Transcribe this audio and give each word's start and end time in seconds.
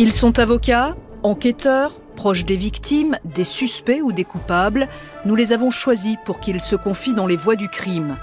Ils 0.00 0.12
sont 0.12 0.38
avocats, 0.38 0.96
enquêteurs, 1.24 2.00
proches 2.14 2.44
des 2.44 2.54
victimes, 2.54 3.18
des 3.24 3.42
suspects 3.42 4.00
ou 4.00 4.12
des 4.12 4.22
coupables. 4.22 4.86
Nous 5.24 5.34
les 5.34 5.52
avons 5.52 5.72
choisis 5.72 6.16
pour 6.24 6.38
qu'ils 6.38 6.60
se 6.60 6.76
confient 6.76 7.14
dans 7.14 7.26
les 7.26 7.34
voies 7.34 7.56
du 7.56 7.68
crime. 7.68 8.16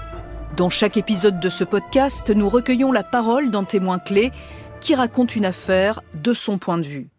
Dans 0.56 0.70
chaque 0.70 0.96
épisode 0.96 1.38
de 1.38 1.50
ce 1.50 1.64
podcast, 1.64 2.30
nous 2.30 2.48
recueillons 2.48 2.92
la 2.92 3.04
parole 3.04 3.50
d'un 3.50 3.64
témoin 3.64 3.98
clé 3.98 4.32
qui 4.80 4.94
raconte 4.94 5.36
une 5.36 5.44
affaire 5.44 6.00
de 6.14 6.32
son 6.32 6.56
point 6.56 6.78
de 6.78 6.86
vue. 6.86 7.10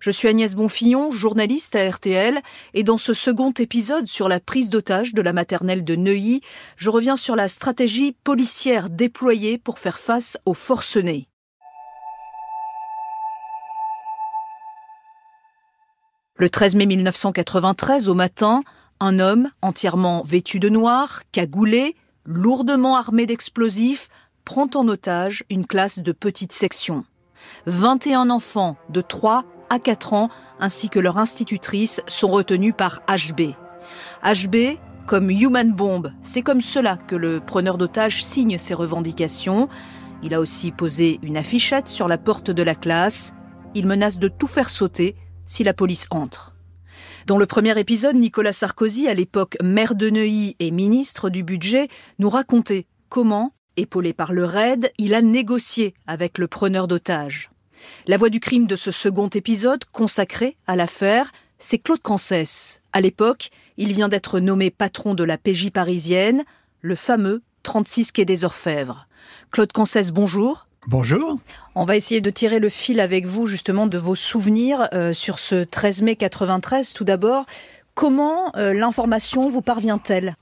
Je 0.00 0.10
suis 0.10 0.26
Agnès 0.26 0.56
Bonfillon, 0.56 1.12
journaliste 1.12 1.76
à 1.76 1.88
RTL, 1.88 2.40
et 2.74 2.82
dans 2.82 2.98
ce 2.98 3.12
second 3.12 3.52
épisode 3.52 4.08
sur 4.08 4.28
la 4.28 4.40
prise 4.40 4.68
d'otage 4.68 5.14
de 5.14 5.22
la 5.22 5.32
maternelle 5.32 5.84
de 5.84 5.94
Neuilly, 5.94 6.40
je 6.76 6.90
reviens 6.90 7.14
sur 7.14 7.36
la 7.36 7.46
stratégie 7.46 8.16
policière 8.24 8.90
déployée 8.90 9.58
pour 9.58 9.78
faire 9.78 10.00
face 10.00 10.38
aux 10.44 10.54
forcenés. 10.54 11.28
Le 16.42 16.50
13 16.50 16.74
mai 16.74 16.86
1993, 16.86 18.08
au 18.08 18.14
matin, 18.14 18.64
un 18.98 19.20
homme 19.20 19.50
entièrement 19.62 20.22
vêtu 20.22 20.58
de 20.58 20.68
noir, 20.68 21.22
cagoulé, 21.30 21.94
lourdement 22.24 22.96
armé 22.96 23.26
d'explosifs, 23.26 24.08
prend 24.44 24.68
en 24.74 24.88
otage 24.88 25.44
une 25.50 25.64
classe 25.64 26.00
de 26.00 26.10
petite 26.10 26.50
section. 26.50 27.04
21 27.66 28.28
enfants 28.28 28.76
de 28.88 29.02
3 29.02 29.44
à 29.70 29.78
4 29.78 30.14
ans 30.14 30.30
ainsi 30.58 30.88
que 30.88 30.98
leur 30.98 31.16
institutrice 31.16 32.02
sont 32.08 32.32
retenus 32.32 32.74
par 32.76 33.02
HB. 33.06 33.54
HB, 34.24 34.78
comme 35.06 35.30
Human 35.30 35.72
Bomb, 35.72 36.12
c'est 36.22 36.42
comme 36.42 36.60
cela 36.60 36.96
que 36.96 37.14
le 37.14 37.38
preneur 37.38 37.78
d'otage 37.78 38.24
signe 38.24 38.58
ses 38.58 38.74
revendications. 38.74 39.68
Il 40.24 40.34
a 40.34 40.40
aussi 40.40 40.72
posé 40.72 41.20
une 41.22 41.36
affichette 41.36 41.86
sur 41.86 42.08
la 42.08 42.18
porte 42.18 42.50
de 42.50 42.64
la 42.64 42.74
classe. 42.74 43.32
Il 43.76 43.86
menace 43.86 44.18
de 44.18 44.26
tout 44.26 44.48
faire 44.48 44.70
sauter 44.70 45.14
si 45.46 45.64
la 45.64 45.74
police 45.74 46.06
entre. 46.10 46.54
Dans 47.26 47.38
le 47.38 47.46
premier 47.46 47.78
épisode, 47.78 48.16
Nicolas 48.16 48.52
Sarkozy, 48.52 49.08
à 49.08 49.14
l'époque 49.14 49.56
maire 49.62 49.94
de 49.94 50.10
Neuilly 50.10 50.56
et 50.58 50.70
ministre 50.70 51.30
du 51.30 51.42
Budget, 51.42 51.88
nous 52.18 52.30
racontait 52.30 52.86
comment, 53.08 53.52
épaulé 53.76 54.12
par 54.12 54.32
le 54.32 54.44
RAID, 54.44 54.92
il 54.98 55.14
a 55.14 55.22
négocié 55.22 55.94
avec 56.06 56.38
le 56.38 56.48
preneur 56.48 56.88
d'otages. 56.88 57.50
La 58.06 58.16
voix 58.16 58.30
du 58.30 58.40
crime 58.40 58.66
de 58.66 58.76
ce 58.76 58.90
second 58.90 59.28
épisode, 59.28 59.84
consacré 59.92 60.56
à 60.66 60.76
l'affaire, 60.76 61.32
c'est 61.58 61.78
Claude 61.78 62.02
Cancès. 62.02 62.80
À 62.92 63.00
l'époque, 63.00 63.50
il 63.76 63.92
vient 63.92 64.08
d'être 64.08 64.40
nommé 64.40 64.70
patron 64.70 65.14
de 65.14 65.24
la 65.24 65.38
PJ 65.38 65.70
parisienne, 65.70 66.44
le 66.80 66.96
fameux 66.96 67.42
36 67.62 68.12
quai 68.12 68.24
des 68.24 68.44
Orfèvres. 68.44 69.06
Claude 69.52 69.72
Cancès, 69.72 70.10
bonjour. 70.10 70.66
Bonjour. 70.88 71.38
On 71.76 71.84
va 71.84 71.94
essayer 71.94 72.20
de 72.20 72.30
tirer 72.30 72.58
le 72.58 72.68
fil 72.68 72.98
avec 72.98 73.24
vous 73.24 73.46
justement 73.46 73.86
de 73.86 73.98
vos 73.98 74.16
souvenirs 74.16 74.88
euh, 74.92 75.12
sur 75.12 75.38
ce 75.38 75.62
13 75.62 76.02
mai 76.02 76.16
93. 76.16 76.92
Tout 76.92 77.04
d'abord, 77.04 77.46
comment 77.94 78.50
euh, 78.56 78.74
l'information 78.74 79.48
vous 79.48 79.62
parvient-elle? 79.62 80.34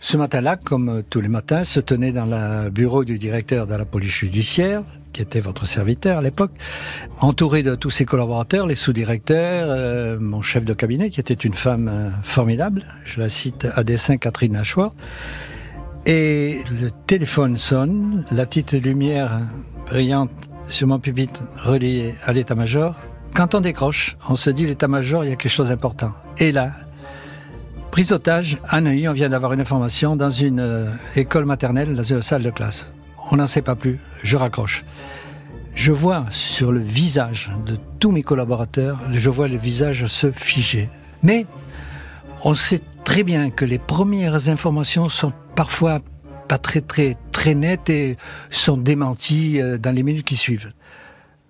Ce 0.00 0.16
matin-là, 0.16 0.56
comme 0.56 0.88
euh, 0.88 1.02
tous 1.08 1.20
les 1.20 1.28
matins, 1.28 1.62
se 1.62 1.78
tenait 1.78 2.10
dans 2.10 2.26
le 2.26 2.68
bureau 2.68 3.04
du 3.04 3.16
directeur 3.16 3.68
de 3.68 3.74
la 3.76 3.84
police 3.84 4.10
judiciaire, 4.10 4.82
qui 5.12 5.22
était 5.22 5.40
votre 5.40 5.66
serviteur 5.66 6.18
à 6.18 6.22
l'époque, 6.22 6.52
entouré 7.20 7.62
de 7.62 7.76
tous 7.76 7.90
ses 7.90 8.04
collaborateurs, 8.04 8.66
les 8.66 8.74
sous-directeurs, 8.74 10.20
mon 10.20 10.42
chef 10.42 10.64
de 10.64 10.72
cabinet, 10.72 11.10
qui 11.10 11.20
était 11.20 11.34
une 11.34 11.54
femme 11.54 12.12
formidable, 12.24 12.84
je 13.04 13.20
la 13.20 13.28
cite 13.28 13.68
à 13.74 13.84
dessein 13.84 14.16
Catherine 14.16 14.56
Hachoir, 14.56 14.94
et 16.06 16.60
le 16.70 16.90
téléphone 17.06 17.56
sonne, 17.56 18.24
la 18.30 18.46
petite 18.46 18.72
lumière 18.72 19.38
brillante 19.86 20.30
sur 20.68 20.86
mon 20.86 20.98
pupitre 20.98 21.42
reliée 21.64 22.14
à 22.24 22.32
l'état-major. 22.32 22.94
Quand 23.34 23.54
on 23.54 23.60
décroche, 23.60 24.16
on 24.28 24.34
se 24.34 24.50
dit 24.50 24.66
l'état-major, 24.66 25.24
il 25.24 25.30
y 25.30 25.32
a 25.32 25.36
quelque 25.36 25.52
chose 25.52 25.68
d'important. 25.68 26.12
Et 26.38 26.52
là, 26.52 26.72
prise 27.90 28.08
d'otage, 28.08 28.58
à 28.68 28.80
Neuilly, 28.80 29.08
on 29.08 29.12
vient 29.12 29.28
d'avoir 29.28 29.52
une 29.52 29.60
information 29.60 30.16
dans 30.16 30.30
une 30.30 30.60
euh, 30.60 30.86
école 31.16 31.44
maternelle, 31.44 31.94
dans 31.94 32.02
une 32.02 32.22
salle 32.22 32.42
de 32.42 32.50
classe. 32.50 32.90
On 33.30 33.36
n'en 33.36 33.46
sait 33.46 33.62
pas 33.62 33.74
plus, 33.74 33.98
je 34.22 34.36
raccroche. 34.36 34.84
Je 35.74 35.92
vois 35.92 36.24
sur 36.30 36.72
le 36.72 36.80
visage 36.80 37.50
de 37.66 37.78
tous 37.98 38.10
mes 38.10 38.22
collaborateurs, 38.22 38.98
je 39.12 39.30
vois 39.30 39.48
le 39.48 39.56
visage 39.56 40.06
se 40.06 40.30
figer. 40.32 40.88
Mais 41.22 41.46
on 42.44 42.54
sait 42.54 42.80
très 43.04 43.22
bien 43.22 43.50
que 43.50 43.64
les 43.64 43.78
premières 43.78 44.48
informations 44.48 45.08
sont 45.08 45.32
parfois 45.54 46.00
pas 46.48 46.58
très 46.58 46.80
très 46.80 47.16
très 47.32 47.54
nettes 47.54 47.90
et 47.90 48.16
sont 48.50 48.76
démenties 48.76 49.60
euh, 49.60 49.78
dans 49.78 49.94
les 49.94 50.02
minutes 50.02 50.26
qui 50.26 50.36
suivent. 50.36 50.72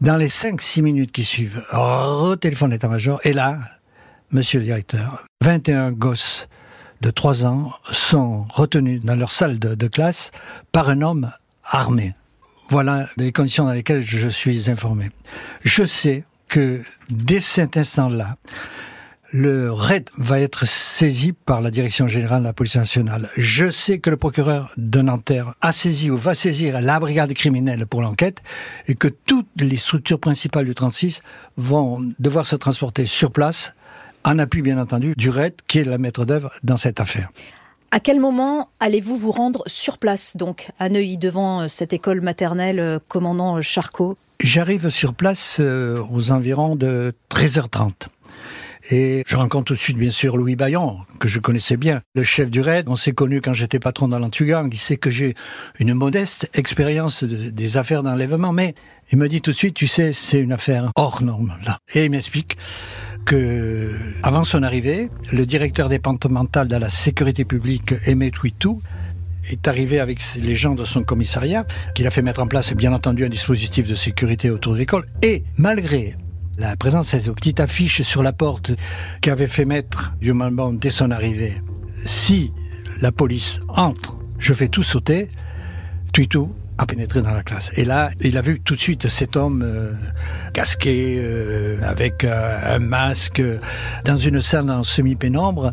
Dans 0.00 0.16
les 0.16 0.28
5-6 0.28 0.82
minutes 0.82 1.12
qui 1.12 1.24
suivent, 1.24 1.62
re-téléphone 1.70 2.70
d'état-major, 2.70 3.20
et 3.24 3.34
là, 3.34 3.58
monsieur 4.30 4.58
le 4.58 4.64
directeur, 4.64 5.24
21 5.42 5.92
gosses 5.92 6.48
de 7.02 7.10
3 7.10 7.46
ans 7.46 7.72
sont 7.84 8.44
retenus 8.50 9.02
dans 9.02 9.16
leur 9.16 9.30
salle 9.30 9.58
de, 9.58 9.74
de 9.74 9.86
classe 9.86 10.32
par 10.72 10.88
un 10.88 11.02
homme 11.02 11.30
armé. 11.64 12.14
Voilà 12.70 13.08
les 13.16 13.32
conditions 13.32 13.64
dans 13.64 13.72
lesquelles 13.72 14.02
je 14.02 14.28
suis 14.28 14.70
informé. 14.70 15.10
Je 15.64 15.84
sais 15.84 16.24
que 16.48 16.82
dès 17.10 17.40
cet 17.40 17.76
instant-là, 17.76 18.36
le 19.32 19.70
RAID 19.72 20.10
va 20.18 20.41
être 20.41 20.66
saisi 20.66 21.32
par 21.32 21.60
la 21.60 21.70
Direction 21.70 22.08
générale 22.08 22.41
de 22.41 22.46
la 22.46 22.52
police 22.52 22.76
nationale. 22.76 23.28
Je 23.36 23.70
sais 23.70 23.98
que 23.98 24.10
le 24.10 24.16
procureur 24.16 24.72
de 24.76 25.02
Nanterre 25.02 25.54
a 25.60 25.72
saisi 25.72 26.10
ou 26.10 26.16
va 26.16 26.34
saisir 26.34 26.80
la 26.80 26.98
brigade 26.98 27.32
criminelle 27.34 27.86
pour 27.86 28.02
l'enquête 28.02 28.42
et 28.88 28.94
que 28.94 29.08
toutes 29.08 29.48
les 29.60 29.76
structures 29.76 30.18
principales 30.18 30.64
du 30.64 30.74
36 30.74 31.22
vont 31.56 32.00
devoir 32.18 32.46
se 32.46 32.56
transporter 32.56 33.06
sur 33.06 33.30
place 33.30 33.72
en 34.24 34.38
appui 34.38 34.62
bien 34.62 34.78
entendu 34.78 35.14
du 35.16 35.30
RAID 35.30 35.54
qui 35.66 35.78
est 35.78 35.84
la 35.84 35.98
maître 35.98 36.24
d'œuvre 36.24 36.50
dans 36.64 36.76
cette 36.76 37.00
affaire. 37.00 37.30
À 37.92 37.98
quel 37.98 38.20
moment 38.20 38.68
allez-vous 38.78 39.16
vous 39.16 39.32
rendre 39.32 39.64
sur 39.66 39.98
place, 39.98 40.36
donc, 40.36 40.70
à 40.78 40.88
Neuilly, 40.88 41.18
devant 41.18 41.62
euh, 41.62 41.68
cette 41.68 41.92
école 41.92 42.20
maternelle 42.20 42.78
euh, 42.78 42.98
commandant 43.08 43.56
euh, 43.56 43.62
Charcot? 43.62 44.16
J'arrive 44.38 44.91
sur 44.91 45.12
place 45.12 45.60
aux 45.60 46.30
environs 46.30 46.74
de 46.74 47.12
13h30. 47.30 48.06
Et 48.90 49.22
je 49.24 49.36
rencontre 49.36 49.66
tout 49.66 49.74
de 49.74 49.78
suite, 49.78 49.96
bien 49.96 50.10
sûr, 50.10 50.36
Louis 50.36 50.56
Bayon, 50.56 50.98
que 51.20 51.28
je 51.28 51.38
connaissais 51.38 51.76
bien, 51.76 52.00
le 52.14 52.24
chef 52.24 52.50
du 52.50 52.60
RAID. 52.60 52.88
On 52.88 52.96
s'est 52.96 53.12
connu 53.12 53.40
quand 53.40 53.52
j'étais 53.52 53.78
patron 53.78 54.08
dans 54.08 54.18
l'Antugang. 54.18 54.68
Il 54.72 54.78
sait 54.78 54.96
que 54.96 55.10
j'ai 55.10 55.34
une 55.78 55.94
modeste 55.94 56.50
expérience 56.54 57.22
des 57.22 57.76
affaires 57.76 58.02
d'enlèvement, 58.02 58.52
mais 58.52 58.74
il 59.12 59.18
me 59.18 59.28
dit 59.28 59.42
tout 59.42 59.52
de 59.52 59.56
suite, 59.56 59.74
tu 59.74 59.86
sais, 59.86 60.12
c'est 60.12 60.40
une 60.40 60.52
affaire 60.52 60.90
hors 60.96 61.22
norme, 61.22 61.54
là. 61.64 61.78
Et 61.94 62.06
il 62.06 62.10
m'explique 62.10 62.56
que, 63.26 63.96
avant 64.24 64.42
son 64.42 64.64
arrivée, 64.64 65.08
le 65.32 65.46
directeur 65.46 65.88
départemental 65.88 66.66
de 66.66 66.76
la 66.76 66.88
sécurité 66.88 67.44
publique, 67.44 67.94
Aimé 68.06 68.32
Twitou, 68.32 68.82
est 69.48 69.68
arrivé 69.68 70.00
avec 70.00 70.20
les 70.42 70.54
gens 70.56 70.74
de 70.74 70.84
son 70.84 71.04
commissariat, 71.04 71.64
qu'il 71.94 72.06
a 72.08 72.10
fait 72.10 72.22
mettre 72.22 72.42
en 72.42 72.46
place, 72.48 72.72
bien 72.74 72.92
entendu, 72.92 73.24
un 73.24 73.28
dispositif 73.28 73.86
de 73.86 73.94
sécurité 73.94 74.50
autour 74.50 74.72
de 74.72 74.78
l'école. 74.78 75.06
Et 75.22 75.44
malgré 75.56 76.16
la 76.58 76.76
présence 76.76 77.14
de 77.14 77.18
ces 77.18 77.30
petites 77.30 77.60
affiches 77.60 78.02
sur 78.02 78.22
la 78.22 78.32
porte 78.32 78.72
qu'avait 79.20 79.46
fait 79.46 79.64
mettre 79.64 80.12
Human 80.20 80.78
dès 80.78 80.90
son 80.90 81.10
arrivée. 81.10 81.62
Si 82.04 82.52
la 83.00 83.12
police 83.12 83.60
entre, 83.68 84.18
je 84.38 84.52
fais 84.52 84.68
tout 84.68 84.82
sauter, 84.82 85.28
Tuitou 86.12 86.54
a 86.78 86.86
pénétré 86.86 87.20
dans 87.20 87.32
la 87.32 87.42
classe. 87.42 87.70
Et 87.76 87.84
là, 87.84 88.10
il 88.20 88.38
a 88.38 88.42
vu 88.42 88.60
tout 88.60 88.74
de 88.74 88.80
suite 88.80 89.06
cet 89.08 89.36
homme 89.36 89.62
euh, 89.62 89.92
casqué, 90.54 91.18
euh, 91.20 91.78
avec 91.82 92.24
euh, 92.24 92.76
un 92.76 92.78
masque, 92.78 93.42
dans 94.04 94.16
une 94.16 94.40
salle 94.40 94.70
en 94.70 94.82
semi-pénombre. 94.82 95.72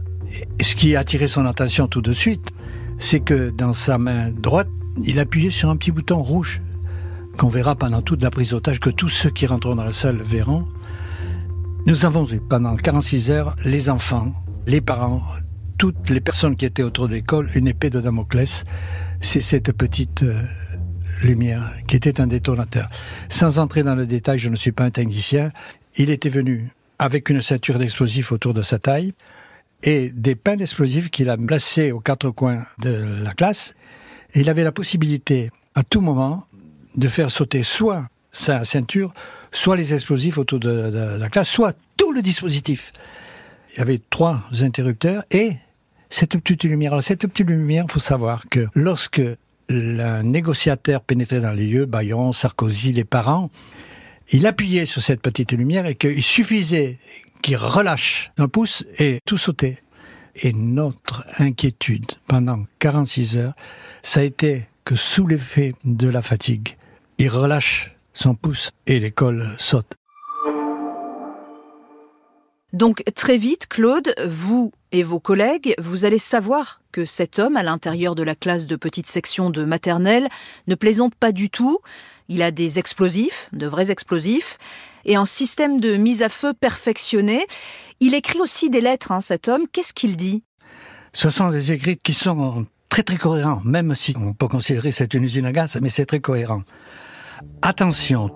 Ce 0.62 0.76
qui 0.76 0.96
a 0.96 1.00
attiré 1.00 1.30
son 1.30 1.46
attention 1.46 1.88
tout 1.88 2.02
de 2.02 2.12
suite, 2.12 2.52
c'est 3.00 3.22
que 3.22 3.50
dans 3.52 3.72
sa 3.72 3.98
main 3.98 4.32
droite, 4.32 4.68
il 5.06 5.20
appuyait 5.20 5.50
sur 5.50 5.70
un 5.70 5.78
petit 5.78 5.92
bouton 5.92 6.22
rouge 6.22 6.62
qu'on 7.38 7.50
verra 7.50 7.76
pendant 7.76 8.02
toute 8.02 8.24
la 8.24 8.32
prise 8.32 8.50
d'otage, 8.50 8.80
que 8.80 8.90
tous 8.90 9.10
ceux 9.10 9.30
qui 9.30 9.46
rentreront 9.46 9.76
dans 9.76 9.86
la 9.86 9.92
salle 9.92 10.18
verront. 10.22 10.68
Nous 11.86 12.04
avons 12.04 12.24
vu 12.24 12.42
pendant 12.42 12.76
46 12.76 13.32
heures 13.32 13.56
les 13.64 13.90
enfants, 13.90 14.34
les 14.66 14.82
parents, 14.82 15.22
toutes 15.78 16.10
les 16.10 16.20
personnes 16.20 16.56
qui 16.56 16.66
étaient 16.66 16.84
autour 16.84 17.08
de 17.08 17.14
l'école, 17.14 17.50
une 17.54 17.68
épée 17.68 17.90
de 17.90 18.02
Damoclès. 18.02 18.66
C'est 19.22 19.42
cette 19.42 19.72
petite 19.72 20.24
euh, 20.24 20.42
lumière 21.22 21.74
qui 21.88 21.96
était 21.96 22.20
un 22.20 22.28
détonateur. 22.28 22.90
Sans 23.30 23.60
entrer 23.60 23.84
dans 23.84 23.96
le 23.96 24.06
détail, 24.06 24.40
je 24.40 24.50
ne 24.50 24.56
suis 24.56 24.72
pas 24.72 24.84
un 24.84 24.92
technicien. 24.92 25.52
Il 25.96 26.10
était 26.10 26.30
venu 26.30 26.72
avec 27.00 27.30
une 27.30 27.42
ceinture 27.42 27.78
d'explosifs 27.78 28.32
autour 28.32 28.56
de 28.56 28.64
sa 28.64 28.80
taille 28.80 29.14
et 29.84 30.10
des 30.10 30.36
pains 30.36 30.56
d'explosifs 30.56 31.12
qu'il 31.12 31.30
a 31.30 31.38
placés 31.38 31.92
aux 31.92 32.00
quatre 32.00 32.32
coins 32.32 32.66
de 32.80 33.24
la 33.24 33.34
classe. 33.34 33.76
Il 34.34 34.50
avait 34.50 34.64
la 34.64 34.72
possibilité, 34.72 35.52
à 35.76 35.84
tout 35.84 36.02
moment, 36.02 36.48
de 36.98 37.08
faire 37.08 37.32
sauter 37.32 37.64
soit 37.64 38.08
sa 38.32 38.64
ceinture, 38.66 39.14
soit 39.52 39.76
les 39.76 39.94
explosifs 39.94 40.38
autour 40.38 40.60
de, 40.60 41.18
la 41.18 41.30
classe, 41.30 41.50
soit 41.50 41.76
tout 41.96 42.12
le 42.12 42.22
dispositif. 42.22 42.92
Il 43.74 43.80
y 43.80 43.82
avait 43.82 44.02
trois 44.10 44.44
interrupteurs 44.62 45.24
et 45.32 45.54
cette 46.10 46.38
petite 46.38 46.64
lumière. 46.64 46.94
Alors 46.94 47.04
cette 47.04 47.28
petite 47.28 47.50
lumière, 47.50 47.86
il 47.88 47.92
faut 47.92 48.00
savoir 48.00 48.46
que 48.50 48.68
lorsque 48.74 49.22
le 49.70 50.22
négociateur 50.22 51.02
pénétrait 51.02 51.42
dans 51.42 51.52
les 51.52 51.68
lieux, 51.68 51.86
Bayon, 51.86 52.32
Sarkozy, 52.32 52.94
les 52.94 53.04
parents, 53.04 53.50
il 54.30 54.46
appuyait 54.46 54.86
sur 54.86 55.02
cette 55.02 55.22
petite 55.22 55.52
lumière 55.54 55.86
et 55.86 55.96
qu'il 55.96 56.24
suffisait 56.24 57.00
qu'il 57.42 57.58
relâche 57.58 58.32
un 58.38 58.48
pouce 58.48 58.86
et 59.00 59.20
tout 59.26 59.38
sautait. 59.38 59.80
Et 60.36 60.54
notre 60.54 61.26
inquiétude 61.40 62.06
pendant 62.28 62.66
46 62.80 63.38
heures, 63.38 63.54
ça 64.04 64.20
a 64.20 64.24
été 64.24 64.68
que 64.86 64.96
sous 64.96 65.26
l'effet 65.26 65.74
de 65.84 66.08
la 66.08 66.22
fatigue, 66.22 66.78
il 67.18 67.30
relâche 67.30 67.96
son 68.14 68.36
pouce 68.36 68.72
et 68.86 69.00
l'école 69.00 69.56
saute. 69.58 69.94
Donc 72.74 73.04
très 73.16 73.38
vite, 73.38 73.68
Claude, 73.68 74.14
vous 74.28 74.72
et 74.92 75.02
vos 75.02 75.20
collègues, 75.20 75.74
vous 75.80 76.06
allez 76.06 76.18
savoir 76.18 76.82
que 76.92 77.06
cet 77.06 77.40
homme, 77.40 77.58
à 77.58 77.64
l'intérieur 77.64 78.14
de 78.14 78.24
la 78.24 78.36
classe 78.36 78.68
de 78.68 78.76
petite 78.76 79.08
section 79.08 79.50
de 79.50 79.64
maternelle, 79.64 80.30
ne 80.68 80.76
plaisante 80.76 81.16
pas 81.16 81.32
du 81.32 81.50
tout. 81.50 81.80
Il 82.30 82.42
a 82.42 82.52
des 82.52 82.78
explosifs, 82.78 83.50
de 83.54 83.68
vrais 83.68 83.90
explosifs, 83.90 84.58
et 85.06 85.16
un 85.16 85.26
système 85.26 85.80
de 85.80 85.96
mise 85.96 86.22
à 86.24 86.30
feu 86.30 86.54
perfectionné. 86.54 87.48
Il 88.00 88.14
écrit 88.14 88.40
aussi 88.40 88.70
des 88.70 88.82
lettres, 88.82 89.12
hein, 89.12 89.22
cet 89.22 89.48
homme. 89.48 89.66
Qu'est-ce 89.72 89.94
qu'il 89.94 90.18
dit? 90.18 90.44
Ce 91.14 91.30
sont 91.30 91.50
des 91.50 91.72
écrits 91.72 91.98
qui 91.98 92.14
sont 92.14 92.68
très 92.90 93.04
très 93.04 93.18
cohérents, 93.18 93.62
même 93.64 93.96
si 93.96 94.16
on 94.20 94.34
peut 94.34 94.48
considérer 94.48 94.92
c'est 94.92 95.14
une 95.14 95.24
usine 95.24 95.46
à 95.46 95.52
gaz, 95.52 95.80
mais 95.82 95.90
c'est 95.90 96.06
très 96.06 96.20
cohérent. 96.20 96.64
Attention, 97.62 98.32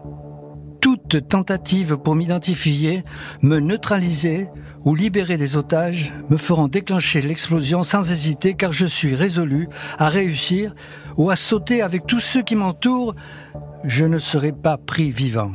toute 0.82 1.28
tentative 1.28 1.98
pour 1.98 2.16
m'identifier, 2.16 3.04
me 3.42 3.60
neutraliser 3.60 4.50
ou 4.84 4.96
libérer 4.96 5.38
des 5.38 5.56
otages 5.56 6.12
me 6.30 6.38
feront 6.38 6.68
déclencher 6.68 7.22
l'explosion 7.22 7.84
sans 7.84 8.12
hésiter 8.12 8.56
car 8.56 8.74
je 8.74 8.86
suis 8.86 9.16
résolu 9.16 9.70
à 9.98 10.10
réussir 10.10 10.74
ou 11.18 11.30
à 11.30 11.36
sauter 11.36 11.82
avec 11.82 12.08
tous 12.08 12.20
ceux 12.20 12.42
qui 12.42 12.56
m'entourent. 12.56 13.16
Je 13.84 14.06
ne 14.06 14.18
serai 14.18 14.52
pas 14.52 14.78
pris 14.78 15.12
vivant. 15.12 15.52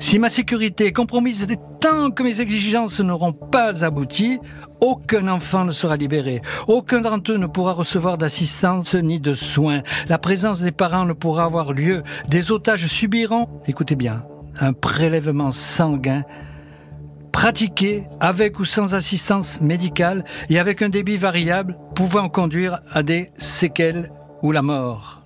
Si 0.00 0.18
ma 0.18 0.28
sécurité 0.28 0.86
est 0.86 0.92
compromise 0.92 1.46
tant 1.80 2.10
que 2.10 2.22
mes 2.22 2.40
exigences 2.40 3.00
n'auront 3.00 3.32
pas 3.32 3.84
abouti, 3.84 4.38
aucun 4.80 5.28
enfant 5.28 5.64
ne 5.64 5.70
sera 5.70 5.96
libéré. 5.96 6.40
Aucun 6.66 7.00
d'entre 7.00 7.32
eux 7.32 7.36
ne 7.36 7.46
pourra 7.46 7.72
recevoir 7.72 8.16
d'assistance 8.16 8.94
ni 8.94 9.20
de 9.20 9.34
soins. 9.34 9.82
La 10.08 10.18
présence 10.18 10.60
des 10.60 10.72
parents 10.72 11.04
ne 11.04 11.12
pourra 11.12 11.44
avoir 11.44 11.72
lieu. 11.72 12.02
Des 12.28 12.50
otages 12.52 12.86
subiront, 12.86 13.48
écoutez 13.66 13.96
bien, 13.96 14.24
un 14.60 14.72
prélèvement 14.72 15.50
sanguin 15.50 16.22
pratiqué 17.32 18.04
avec 18.18 18.58
ou 18.58 18.64
sans 18.64 18.94
assistance 18.94 19.60
médicale 19.60 20.24
et 20.48 20.58
avec 20.58 20.82
un 20.82 20.88
débit 20.88 21.16
variable 21.16 21.76
pouvant 21.94 22.28
conduire 22.28 22.80
à 22.92 23.02
des 23.02 23.30
séquelles 23.36 24.10
ou 24.42 24.52
la 24.52 24.62
mort. 24.62 25.22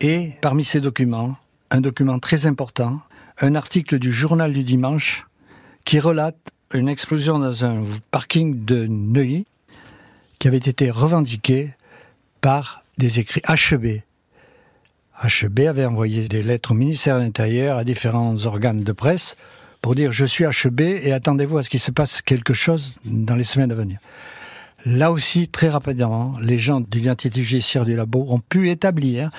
Et 0.00 0.32
parmi 0.40 0.62
ces 0.62 0.80
documents, 0.80 1.34
un 1.70 1.80
document 1.80 2.18
très 2.18 2.46
important, 2.46 3.00
un 3.40 3.54
article 3.54 3.98
du 3.98 4.12
journal 4.12 4.52
du 4.52 4.64
dimanche 4.64 5.26
qui 5.84 6.00
relate 6.00 6.36
une 6.74 6.88
explosion 6.88 7.38
dans 7.38 7.64
un 7.64 7.82
parking 8.10 8.64
de 8.64 8.86
Neuilly 8.86 9.46
qui 10.38 10.48
avait 10.48 10.56
été 10.56 10.90
revendiquée 10.90 11.70
par 12.40 12.82
des 12.98 13.20
écrits 13.20 13.42
HEB, 13.48 14.02
HEB 15.24 15.60
avait 15.60 15.84
envoyé 15.84 16.28
des 16.28 16.42
lettres 16.42 16.72
au 16.72 16.74
ministère 16.74 17.16
de 17.16 17.22
l'Intérieur, 17.22 17.76
à 17.76 17.84
différents 17.84 18.44
organes 18.44 18.84
de 18.84 18.92
presse, 18.92 19.36
pour 19.82 19.94
dire 19.94 20.12
je 20.12 20.24
suis 20.24 20.44
HEB 20.44 20.80
et 20.80 21.12
attendez-vous 21.12 21.58
à 21.58 21.62
ce 21.62 21.70
qu'il 21.70 21.80
se 21.80 21.90
passe 21.90 22.22
quelque 22.22 22.54
chose 22.54 22.94
dans 23.04 23.34
les 23.34 23.44
semaines 23.44 23.72
à 23.72 23.74
venir. 23.74 23.98
Là 24.84 25.10
aussi, 25.10 25.48
très 25.48 25.68
rapidement, 25.68 26.36
les 26.40 26.58
gens 26.58 26.80
de 26.80 26.86
l'identité 26.92 27.42
judiciaire 27.42 27.84
du 27.84 27.96
labo 27.96 28.26
ont 28.28 28.38
pu 28.38 28.70
établir 28.70 29.30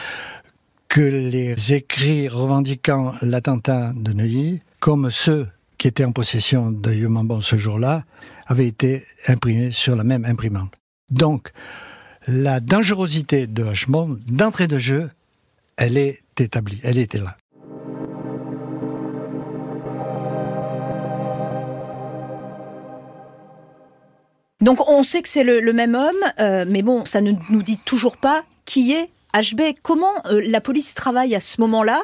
que 0.89 1.01
les 1.01 1.73
écrits 1.73 2.27
revendiquant 2.27 3.13
l'attentat 3.21 3.93
de 3.95 4.11
Neuilly, 4.11 4.61
comme 4.79 5.11
ceux 5.11 5.47
qui 5.77 5.87
étaient 5.87 6.03
en 6.03 6.11
possession 6.11 6.71
de 6.71 6.91
Yomambon 6.91 7.41
ce 7.41 7.57
jour-là, 7.57 8.03
avaient 8.47 8.67
été 8.67 9.05
imprimés 9.27 9.71
sur 9.71 9.95
la 9.95 10.03
même 10.03 10.25
imprimante. 10.25 10.73
Donc, 11.11 11.51
la 12.27 12.59
dangerosité 12.59 13.45
de 13.45 13.63
Hachemont, 13.63 14.17
d'entrée 14.27 14.65
de 14.65 14.79
jeu, 14.79 15.11
elle 15.77 15.95
est 15.95 16.19
établie, 16.39 16.79
elle 16.83 16.97
était 16.97 17.19
là. 17.19 17.37
Donc 24.59 24.89
on 24.89 25.03
sait 25.03 25.21
que 25.21 25.29
c'est 25.29 25.43
le, 25.43 25.71
même 25.71 25.95
homme, 25.95 26.15
euh, 26.39 26.65
mais 26.67 26.81
bon, 26.81 27.05
ça 27.05 27.21
ne 27.21 27.33
nous 27.49 27.63
dit 27.63 27.77
toujours 27.77 28.17
pas 28.17 28.43
qui 28.65 28.91
est 28.91 29.09
HB, 29.33 29.75
comment 29.83 30.07
euh, 30.25 30.41
la 30.45 30.59
police 30.59 30.95
travaille 30.95 31.35
à 31.35 31.39
ce 31.39 31.61
moment-là? 31.61 32.01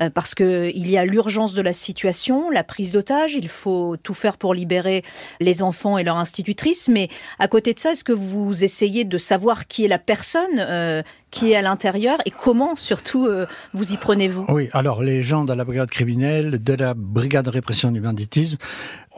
Euh, 0.00 0.10
Parce 0.10 0.34
qu'il 0.34 0.90
y 0.90 0.98
a 0.98 1.04
l'urgence 1.04 1.54
de 1.54 1.62
la 1.62 1.72
situation, 1.72 2.50
la 2.50 2.64
prise 2.64 2.92
d'otage, 2.92 3.34
il 3.34 3.48
faut 3.48 3.96
tout 4.02 4.14
faire 4.14 4.36
pour 4.36 4.54
libérer 4.54 5.04
les 5.40 5.62
enfants 5.62 5.98
et 5.98 6.04
leur 6.04 6.16
institutrice, 6.16 6.88
mais 6.88 7.08
à 7.38 7.46
côté 7.46 7.74
de 7.74 7.78
ça, 7.78 7.92
est-ce 7.92 8.04
que 8.04 8.12
vous 8.12 8.64
essayez 8.64 9.04
de 9.04 9.18
savoir 9.18 9.66
qui 9.66 9.84
est 9.84 9.88
la 9.88 9.98
personne 9.98 10.58
euh, 10.58 11.02
qui 11.34 11.52
est 11.52 11.56
à 11.56 11.62
l'intérieur 11.62 12.18
et 12.24 12.30
comment 12.30 12.76
surtout 12.76 13.28
vous 13.72 13.92
y 13.92 13.96
prenez-vous? 13.96 14.46
Oui, 14.48 14.68
alors 14.72 15.02
les 15.02 15.22
gens 15.22 15.44
de 15.44 15.52
la 15.52 15.64
brigade 15.64 15.90
criminelle, 15.90 16.62
de 16.62 16.74
la 16.74 16.94
brigade 16.94 17.44
de 17.44 17.50
répression 17.50 17.90
du 17.90 18.00
banditisme, 18.00 18.56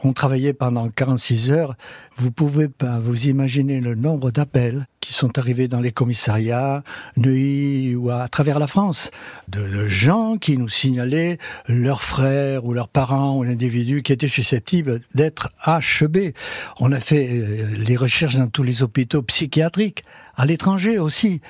ont 0.03 0.13
travaillé 0.13 0.53
pendant 0.53 0.89
46 0.89 1.51
heures. 1.51 1.75
Vous 2.17 2.31
pouvez 2.31 2.67
pas 2.67 2.99
vous 2.99 3.27
imaginer 3.27 3.81
le 3.81 3.95
nombre 3.95 4.31
d'appels 4.31 4.87
qui 4.99 5.13
sont 5.13 5.37
arrivés 5.37 5.67
dans 5.67 5.79
les 5.79 5.91
commissariats, 5.91 6.83
Neuilly 7.15 7.95
ou 7.95 8.09
à, 8.09 8.27
travers 8.27 8.59
la 8.59 8.67
France, 8.67 9.11
de, 9.47 9.87
gens 9.87 10.37
qui 10.37 10.57
nous 10.57 10.69
signalaient 10.69 11.37
leurs 11.67 12.01
frères 12.01 12.65
ou 12.65 12.73
leurs 12.73 12.89
parents 12.89 13.37
ou 13.37 13.43
l'individu 13.43 14.03
qui 14.03 14.13
était 14.13 14.27
susceptible 14.27 15.01
d'être 15.15 15.49
HB. 15.65 16.33
On 16.79 16.91
a 16.91 16.99
fait 16.99 17.29
euh, 17.29 17.67
les 17.77 17.95
recherches 17.95 18.35
dans 18.35 18.47
tous 18.47 18.63
les 18.63 18.83
hôpitaux 18.83 19.21
psychiatriques, 19.21 20.03
à 20.35 20.45
l'étranger 20.45 20.99
aussi. 20.99 21.41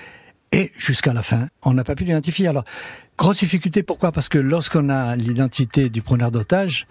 Et 0.52 0.72
jusqu'à 0.78 1.14
la 1.14 1.24
fin, 1.24 1.50
on 1.64 1.74
n'a 1.74 1.84
pas 1.84 1.96
pu 1.96 2.06
l'identifier. 2.06 2.48
Alors, 2.48 2.64
grosse 3.18 3.40
difficulté, 3.40 3.84
pourquoi? 3.84 4.12
Parce 4.12 4.30
que 4.30 4.38
lorsqu'on 4.38 4.90
a 4.90 5.16
l'identité 5.16 5.90
du 5.90 6.02
preneur 6.02 6.32
d'otage, 6.32 6.88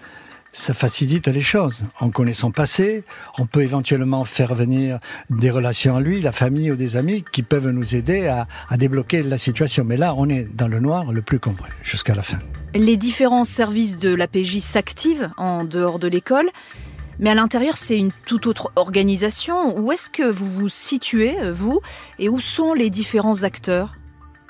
ça 0.52 0.74
facilite 0.74 1.28
les 1.28 1.40
choses. 1.40 1.86
On 2.00 2.10
connaît 2.10 2.32
son 2.32 2.50
passé, 2.50 3.04
on 3.38 3.46
peut 3.46 3.62
éventuellement 3.62 4.24
faire 4.24 4.54
venir 4.54 4.98
des 5.28 5.50
relations 5.50 5.96
à 5.96 6.00
lui, 6.00 6.20
la 6.20 6.32
famille 6.32 6.70
ou 6.70 6.76
des 6.76 6.96
amis 6.96 7.24
qui 7.32 7.42
peuvent 7.42 7.68
nous 7.68 7.94
aider 7.94 8.26
à, 8.26 8.46
débloquer 8.76 9.22
la 9.22 9.38
situation. 9.38 9.84
Mais 9.84 9.96
là, 9.96 10.14
on 10.16 10.28
est 10.28 10.44
dans 10.44 10.68
le 10.68 10.80
noir 10.80 11.12
le 11.12 11.22
plus 11.22 11.38
complet, 11.38 11.68
jusqu'à 11.82 12.14
la 12.14 12.22
fin. 12.22 12.38
Les 12.74 12.96
différents 12.96 13.44
services 13.44 13.98
de 13.98 14.14
l'APJ 14.14 14.58
s'activent 14.58 15.30
en 15.36 15.64
dehors 15.64 15.98
de 15.98 16.08
l'école. 16.08 16.48
Mais 17.18 17.30
à 17.30 17.34
l'intérieur, 17.34 17.76
c'est 17.76 17.98
une 17.98 18.12
toute 18.26 18.46
autre 18.46 18.72
organisation. 18.76 19.78
Où 19.78 19.92
est-ce 19.92 20.10
que 20.10 20.30
vous 20.30 20.52
vous 20.52 20.68
situez, 20.68 21.50
vous, 21.50 21.80
et 22.18 22.28
où 22.28 22.40
sont 22.40 22.74
les 22.74 22.90
différents 22.90 23.42
acteurs? 23.42 23.94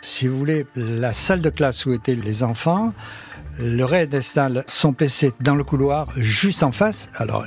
Si 0.01 0.27
vous 0.27 0.37
voulez, 0.37 0.67
la 0.77 1.13
salle 1.13 1.41
de 1.41 1.51
classe 1.51 1.87
où 1.87 1.93
étaient 1.93 2.15
les 2.15 2.43
enfants, 2.43 2.93
le 3.59 3.85
raid 3.85 4.15
installe 4.15 4.65
son 4.67 4.93
PC 4.93 5.33
dans 5.41 5.55
le 5.55 5.65
couloir, 5.65 6.09
juste 6.17 6.63
en 6.63 6.73
face. 6.73 7.11
Alors, 7.15 7.45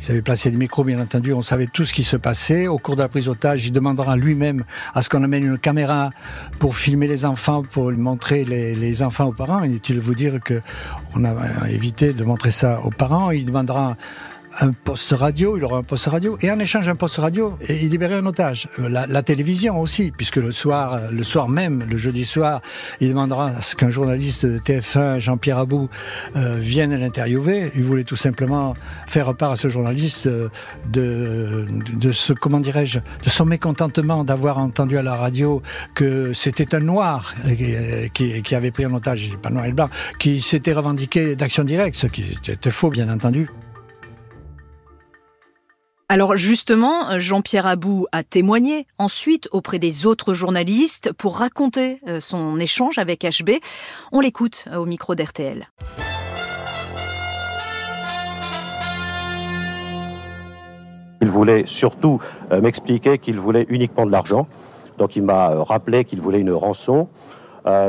ils 0.00 0.12
avaient 0.12 0.22
placé 0.22 0.50
des 0.50 0.56
micros, 0.56 0.84
bien 0.84 1.00
entendu. 1.00 1.32
On 1.32 1.42
savait 1.42 1.66
tout 1.66 1.84
ce 1.84 1.92
qui 1.92 2.04
se 2.04 2.16
passait. 2.16 2.68
Au 2.68 2.78
cours 2.78 2.94
de 2.94 3.02
la 3.02 3.08
prise 3.08 3.26
d'otage, 3.26 3.66
il 3.66 3.72
demandera 3.72 4.16
lui-même 4.16 4.64
à 4.94 5.02
ce 5.02 5.08
qu'on 5.08 5.24
amène 5.24 5.44
une 5.44 5.58
caméra 5.58 6.10
pour 6.58 6.76
filmer 6.76 7.08
les 7.08 7.24
enfants, 7.24 7.64
pour 7.64 7.90
montrer 7.92 8.44
les, 8.44 9.02
enfants 9.02 9.26
aux 9.26 9.32
parents. 9.32 9.62
Inutile 9.64 9.96
de 9.96 10.00
vous 10.00 10.14
dire 10.14 10.40
que 10.44 10.60
on 11.14 11.24
a 11.24 11.68
évité 11.68 12.12
de 12.12 12.24
montrer 12.24 12.52
ça 12.52 12.80
aux 12.84 12.90
parents. 12.90 13.30
Il 13.32 13.46
demandera 13.46 13.96
un 14.60 14.72
poste 14.72 15.12
radio, 15.12 15.56
il 15.56 15.64
aura 15.64 15.78
un 15.78 15.82
poste 15.82 16.06
radio, 16.06 16.38
et 16.40 16.50
en 16.50 16.58
échange 16.58 16.86
d'un 16.86 16.94
poste 16.94 17.16
radio, 17.16 17.56
il 17.68 17.90
libérait 17.90 18.14
un 18.14 18.26
otage. 18.26 18.68
Euh, 18.78 18.88
la, 18.88 19.22
télévision 19.22 19.80
aussi, 19.80 20.10
puisque 20.10 20.36
le 20.36 20.52
soir, 20.52 20.94
euh, 20.94 21.10
le 21.10 21.22
soir 21.22 21.48
même, 21.48 21.84
le 21.88 21.96
jeudi 21.96 22.24
soir, 22.24 22.60
il 23.00 23.10
demandera 23.10 23.48
à 23.48 23.60
ce 23.60 23.76
qu'un 23.76 23.90
journaliste 23.90 24.46
de 24.46 24.58
TF1, 24.58 25.18
Jean-Pierre 25.18 25.58
Abou, 25.58 25.88
euh, 26.36 26.56
vienne 26.58 26.94
l'interviewer. 26.94 27.70
Il 27.74 27.82
voulait 27.82 28.04
tout 28.04 28.16
simplement 28.16 28.74
faire 29.06 29.34
part 29.34 29.52
à 29.52 29.56
ce 29.56 29.68
journaliste 29.68 30.28
de, 30.88 31.66
ce, 32.12 32.32
comment 32.32 32.60
dirais-je, 32.60 32.98
de 32.98 33.28
son 33.28 33.44
mécontentement 33.44 34.24
d'avoir 34.24 34.58
entendu 34.58 34.96
à 34.96 35.02
la 35.02 35.14
radio 35.14 35.62
que 35.94 36.32
c'était 36.32 36.74
un 36.74 36.80
noir 36.80 37.34
qui, 38.14 38.42
qui, 38.42 38.54
avait 38.54 38.70
pris 38.70 38.84
un 38.84 38.94
otage, 38.94 39.36
pas 39.42 39.50
noir 39.50 39.66
et 39.66 39.72
blanc, 39.72 39.90
qui 40.18 40.40
s'était 40.40 40.72
revendiqué 40.72 41.36
d'action 41.36 41.64
directe, 41.64 41.96
ce 41.96 42.06
qui 42.06 42.24
était 42.48 42.70
faux, 42.70 42.90
bien 42.90 43.10
entendu. 43.10 43.48
Alors 46.10 46.36
justement, 46.36 47.18
Jean-Pierre 47.18 47.66
Abou 47.66 48.06
a 48.12 48.22
témoigné 48.22 48.86
ensuite 48.98 49.46
auprès 49.52 49.78
des 49.78 50.06
autres 50.06 50.32
journalistes 50.32 51.12
pour 51.12 51.36
raconter 51.36 52.00
euh, 52.08 52.18
son 52.18 52.58
échange 52.58 52.96
avec 52.96 53.26
HB. 53.26 53.50
On 54.10 54.20
l'écoute 54.20 54.64
euh, 54.72 54.78
au 54.78 54.86
micro 54.86 55.14
d'RTL. 55.14 55.68
Il 61.20 61.28
voulait 61.28 61.64
surtout 61.66 62.22
euh, 62.52 62.62
m'expliquer 62.62 63.18
qu'il 63.18 63.38
voulait 63.38 63.66
uniquement 63.68 64.06
de 64.06 64.10
l'argent. 64.10 64.48
Donc 64.96 65.14
il 65.14 65.22
m'a 65.22 65.62
rappelé 65.62 66.06
qu'il 66.06 66.22
voulait 66.22 66.40
une 66.40 66.52
rançon. 66.52 67.08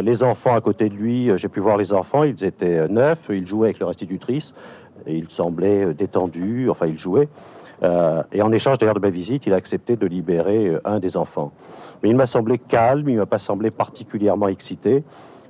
Les 0.03 0.23
enfants 0.23 0.53
à 0.53 0.59
côté 0.59 0.89
de 0.89 0.93
lui, 0.93 1.29
j'ai 1.37 1.47
pu 1.47 1.61
voir 1.61 1.77
les 1.77 1.93
enfants, 1.93 2.23
ils 2.23 2.43
étaient 2.43 2.85
neufs, 2.89 3.17
ils 3.29 3.47
jouaient 3.47 3.69
avec 3.69 3.79
leur 3.79 3.87
institutrice, 3.87 4.53
et 5.07 5.15
ils 5.15 5.29
semblaient 5.29 5.93
détendus, 5.93 6.69
enfin 6.69 6.85
ils 6.85 6.99
jouaient. 6.99 7.29
Et 7.81 8.41
en 8.41 8.51
échange 8.51 8.77
d'ailleurs 8.77 8.95
de 8.95 8.99
ma 8.99 9.09
visite, 9.09 9.45
il 9.45 9.53
a 9.53 9.55
accepté 9.55 9.95
de 9.95 10.05
libérer 10.05 10.77
un 10.85 10.99
des 10.99 11.17
enfants. 11.17 11.51
Mais 12.03 12.09
il 12.09 12.15
m'a 12.15 12.27
semblé 12.27 12.57
calme, 12.57 13.09
il 13.09 13.17
m'a 13.17 13.25
pas 13.25 13.39
semblé 13.39 13.71
particulièrement 13.71 14.47
excité. 14.47 15.03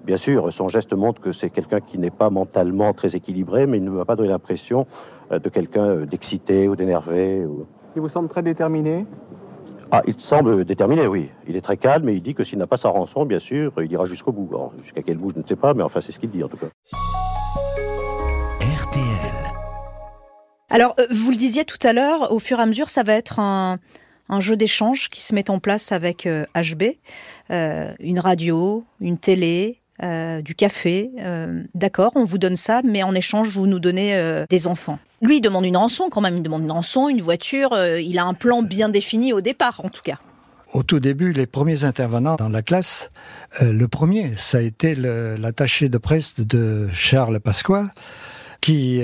Bien 0.06 0.18
sûr, 0.18 0.52
son 0.54 0.70
geste 0.70 0.94
montre 0.94 1.22
que 1.22 1.32
c'est 1.32 1.50
quelqu'un 1.50 1.82
qui 1.82 1.98
n'est 1.98 2.10
pas 2.10 2.30
mentalement 2.30 2.94
très 2.94 3.16
équilibré, 3.16 3.68
mais 3.68 3.78
il 3.78 3.84
ne 3.84 3.92
m'a 3.92 4.06
pas 4.06 4.16
donné 4.16 4.30
l'impression 4.30 4.88
de 5.32 5.50
quelqu'un 5.50 6.06
d'excité 6.06 6.68
ou 6.68 6.76
d'énervé. 6.76 7.46
Il 7.96 8.02
vous 8.02 8.10
semble 8.10 8.30
très 8.30 8.42
déterminé? 8.42 9.06
Ah, 9.92 10.04
il 10.06 10.14
semble 10.20 10.66
déterminé, 10.66 11.08
oui. 11.08 11.30
Il 11.48 11.56
est 11.56 11.62
très 11.62 11.78
calme 11.78 12.08
et 12.10 12.14
il 12.14 12.22
dit 12.22 12.36
que 12.36 12.44
s'il 12.44 12.60
n'a 12.60 12.68
pas 12.68 12.78
sa 12.78 12.90
rançon, 12.90 13.26
bien 13.26 13.40
sûr, 13.40 13.74
il 13.82 13.92
ira 13.92 14.06
jusqu'au 14.06 14.32
bout. 14.32 14.50
Jusqu'à 14.84 15.02
quel 15.02 15.18
bout, 15.18 15.32
je 15.34 15.40
ne 15.40 15.48
sais 15.48 15.56
pas, 15.56 15.74
mais 15.74 15.82
enfin, 15.82 16.00
c'est 16.00 16.12
ce 16.12 16.20
qu'il 16.20 16.30
dit 16.30 16.44
en 16.44 16.48
tout 16.48 16.58
cas. 16.58 16.68
RTL. 18.62 19.09
Alors, 20.70 20.96
euh, 21.00 21.08
vous 21.10 21.32
le 21.32 21.38
disiez 21.38 21.66
tout 21.66 21.80
à 21.82 21.94
l'heure, 21.94 22.32
au 22.32 22.40
fur 22.40 22.60
et 22.60 22.62
à 22.62 22.66
mesure, 22.66 22.90
ça 22.90 23.04
va 23.04 23.14
être 23.14 23.40
un, 23.40 23.80
jeu 24.40 24.56
d'échange 24.56 25.10
qui 25.10 25.22
se 25.22 25.34
met 25.34 25.50
en 25.50 25.60
place 25.60 25.92
avec 25.92 26.28
HB, 26.28 26.84
euh, 26.84 26.94
euh, 27.52 27.94
une 28.00 28.20
radio, 28.20 28.84
une 29.02 29.18
télé, 29.18 29.78
du 30.02 30.56
café. 30.56 31.12
D'accord, 31.76 32.14
on 32.16 32.24
vous 32.24 32.38
donne 32.38 32.56
ça, 32.56 32.80
mais 32.86 33.04
en 33.04 33.14
échange, 33.14 33.50
vous 33.50 33.68
nous 33.68 33.80
donnez 33.80 34.46
des 34.50 34.66
enfants. 34.66 34.98
Lui, 35.22 35.40
il 35.40 35.42
demande 35.42 35.66
une 35.66 35.76
rançon 35.76 36.08
quand 36.10 36.22
même, 36.22 36.38
il 36.38 36.42
demande 36.42 36.64
une 36.64 36.72
rançon, 36.72 37.10
une 37.10 37.22
voiture, 37.22 37.78
il 37.98 38.18
a 38.18 38.24
un 38.24 38.34
plan 38.34 38.64
bien 38.64 38.88
défini 38.88 39.34
au 39.34 39.42
départ, 39.42 39.82
en 39.84 39.90
tout 39.90 40.02
cas. 40.02 40.18
Au 40.72 40.84
tout 40.84 41.02
début, 41.02 41.34
les 41.34 41.48
premiers 41.48 41.84
intervenants 41.84 42.38
dans 42.38 42.48
la 42.48 42.62
classe, 42.62 43.12
le 43.60 43.86
premier, 43.88 44.32
ça 44.38 44.60
a 44.60 44.62
été 44.62 44.96
l'attaché 44.96 45.90
de 45.90 45.98
presse 45.98 46.40
de 46.40 46.88
Charles 46.94 47.42
Pasqua, 47.42 47.92
qui 48.62 49.02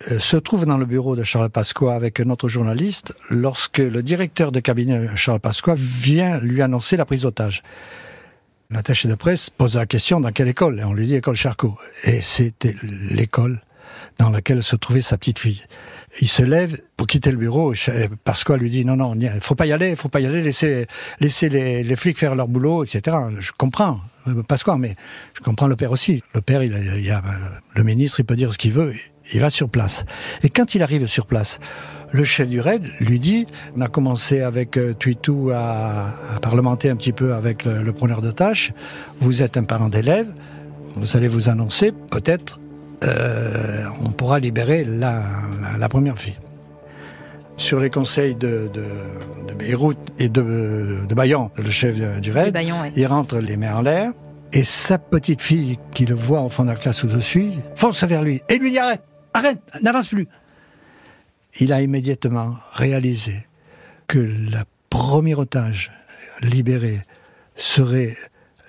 se 0.00 0.36
trouve 0.36 0.66
dans 0.66 0.76
le 0.76 0.86
bureau 0.86 1.16
de 1.16 1.22
Charles 1.22 1.50
Pasqua 1.50 1.94
avec 1.94 2.20
un 2.20 2.30
autre 2.30 2.48
journaliste 2.48 3.14
lorsque 3.30 3.78
le 3.78 4.02
directeur 4.02 4.52
de 4.52 4.60
cabinet 4.60 5.08
Charles 5.16 5.40
Pasqua 5.40 5.74
vient 5.76 6.38
lui 6.38 6.62
annoncer 6.62 6.96
la 6.96 7.04
prise 7.04 7.22
d'otage. 7.22 7.62
L'attaché 8.70 9.08
de 9.08 9.14
presse 9.14 9.50
pose 9.50 9.76
la 9.76 9.86
question 9.86 10.20
dans 10.20 10.30
quelle 10.30 10.48
école 10.48 10.78
Et 10.78 10.84
on 10.84 10.92
lui 10.92 11.06
dit 11.06 11.14
école 11.14 11.36
Charcot. 11.36 11.74
Et 12.04 12.20
c'était 12.20 12.76
l'école 13.10 13.62
dans 14.18 14.28
laquelle 14.28 14.62
se 14.62 14.76
trouvait 14.76 15.00
sa 15.00 15.16
petite 15.16 15.38
fille. 15.38 15.62
Il 16.20 16.28
se 16.28 16.42
lève 16.42 16.80
pour 16.96 17.06
quitter 17.06 17.30
le 17.30 17.36
bureau. 17.36 17.72
Pascal 18.24 18.60
lui 18.60 18.70
dit 18.70 18.84
non, 18.84 18.96
non, 18.96 19.14
il 19.14 19.30
faut 19.40 19.54
pas 19.54 19.66
y 19.66 19.72
aller, 19.72 19.90
il 19.90 19.96
faut 19.96 20.08
pas 20.08 20.20
y 20.20 20.26
aller, 20.26 20.42
laisser, 20.42 20.86
laisser 21.20 21.48
les, 21.48 21.82
les, 21.82 21.96
flics 21.96 22.18
faire 22.18 22.34
leur 22.34 22.48
boulot, 22.48 22.84
etc. 22.84 23.16
Je 23.38 23.52
comprends, 23.56 24.00
euh, 24.26 24.42
Pascal, 24.42 24.78
mais 24.78 24.96
je 25.36 25.42
comprends 25.42 25.66
le 25.66 25.76
père 25.76 25.92
aussi. 25.92 26.22
Le 26.34 26.40
père, 26.40 26.62
il, 26.62 27.10
a, 27.10 27.22
le 27.74 27.84
ministre, 27.84 28.20
il 28.20 28.24
peut 28.24 28.36
dire 28.36 28.52
ce 28.52 28.58
qu'il 28.58 28.72
veut, 28.72 28.94
il 29.32 29.40
va 29.40 29.50
sur 29.50 29.68
place. 29.68 30.04
Et 30.42 30.48
quand 30.48 30.74
il 30.74 30.82
arrive 30.82 31.06
sur 31.06 31.26
place, 31.26 31.60
le 32.12 32.24
chef 32.24 32.48
du 32.48 32.60
raid 32.60 32.82
lui 33.00 33.18
dit, 33.18 33.46
on 33.76 33.80
a 33.80 33.88
commencé 33.88 34.40
avec 34.40 34.76
euh, 34.76 34.94
Tuitou 34.94 35.50
à, 35.54 36.14
parlementer 36.40 36.88
un 36.90 36.96
petit 36.96 37.12
peu 37.12 37.34
avec 37.34 37.64
le, 37.64 37.92
preneur 37.92 38.22
de 38.22 38.30
tâches, 38.30 38.72
vous 39.20 39.42
êtes 39.42 39.56
un 39.56 39.64
parent 39.64 39.88
d'élève, 39.88 40.28
vous 40.96 41.16
allez 41.16 41.28
vous 41.28 41.48
annoncer, 41.48 41.92
peut-être 42.10 42.60
euh, 43.04 43.84
on 44.04 44.10
pourra 44.10 44.40
libérer 44.40 44.84
la, 44.84 45.22
première 45.88 46.18
fille. 46.18 46.38
Sur 47.56 47.80
les 47.80 47.90
conseils 47.90 48.34
de, 48.34 48.70
de, 48.72 49.54
Beyrouth 49.54 49.98
et 50.18 50.28
de, 50.28 51.04
de 51.08 51.14
Bayon, 51.14 51.50
le 51.56 51.70
chef 51.70 51.96
du 52.20 52.32
raid, 52.32 52.56
il 52.96 53.06
rentre 53.06 53.38
les 53.38 53.56
mains 53.56 53.76
en 53.76 53.82
l'air, 53.82 54.12
et 54.52 54.64
sa 54.64 54.98
petite 54.98 55.42
fille, 55.42 55.78
qui 55.92 56.06
le 56.06 56.14
voit 56.14 56.40
au 56.40 56.48
fond 56.48 56.64
de 56.64 56.70
la 56.70 56.76
classe 56.76 57.04
au-dessus, 57.04 57.50
fonce 57.74 58.02
vers 58.04 58.22
lui 58.22 58.42
et 58.48 58.58
lui 58.58 58.70
dit 58.70 58.78
arrête, 58.78 59.02
arrête, 59.34 59.58
n'avance 59.82 60.08
plus 60.08 60.26
il 61.60 61.72
a 61.72 61.82
immédiatement 61.82 62.56
réalisé 62.72 63.46
que 64.06 64.18
la 64.18 64.64
première 64.90 65.40
otage 65.40 65.92
libérée 66.40 67.00
serait 67.56 68.16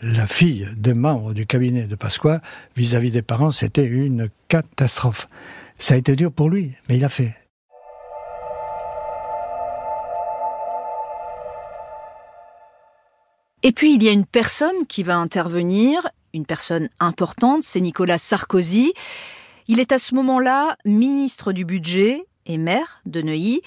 la 0.02 0.28
fille 0.28 0.68
d'un 0.76 0.96
membre 0.96 1.34
du 1.34 1.46
cabinet 1.46 1.88
de 1.88 1.96
Pasqua 1.96 2.42
vis-à-vis 2.76 3.12
des 3.12 3.22
parents, 3.22 3.52
c'était 3.52 3.86
une 3.86 4.30
catastrophe. 4.48 5.28
Ça 5.80 5.94
a 5.94 5.98
été 5.98 6.16
dur 6.16 6.32
pour 6.32 6.50
lui, 6.50 6.76
mais 6.88 6.98
il 6.98 7.06
a 7.06 7.10
fait. 7.10 7.34
Et 13.64 13.72
puis 13.72 13.96
il 13.96 14.04
y 14.04 14.10
a 14.10 14.12
une 14.12 14.26
personne 14.26 14.86
qui 14.88 15.04
va 15.04 15.18
intervenir, 15.18 16.08
une 16.34 16.46
personne 16.46 16.90
importante, 17.00 17.64
c'est 17.64 17.82
Nicolas 17.82 18.18
Sarkozy. 18.18 18.94
Il 19.68 19.80
est 19.80 19.92
à 19.92 20.00
ce 20.00 20.16
moment-là 20.16 20.78
ministre 20.86 21.54
du 21.54 21.66
budget 21.66 22.26
et 22.46 22.58
maire 22.58 23.02
de 23.06 23.22
Neuilly. 23.22 23.62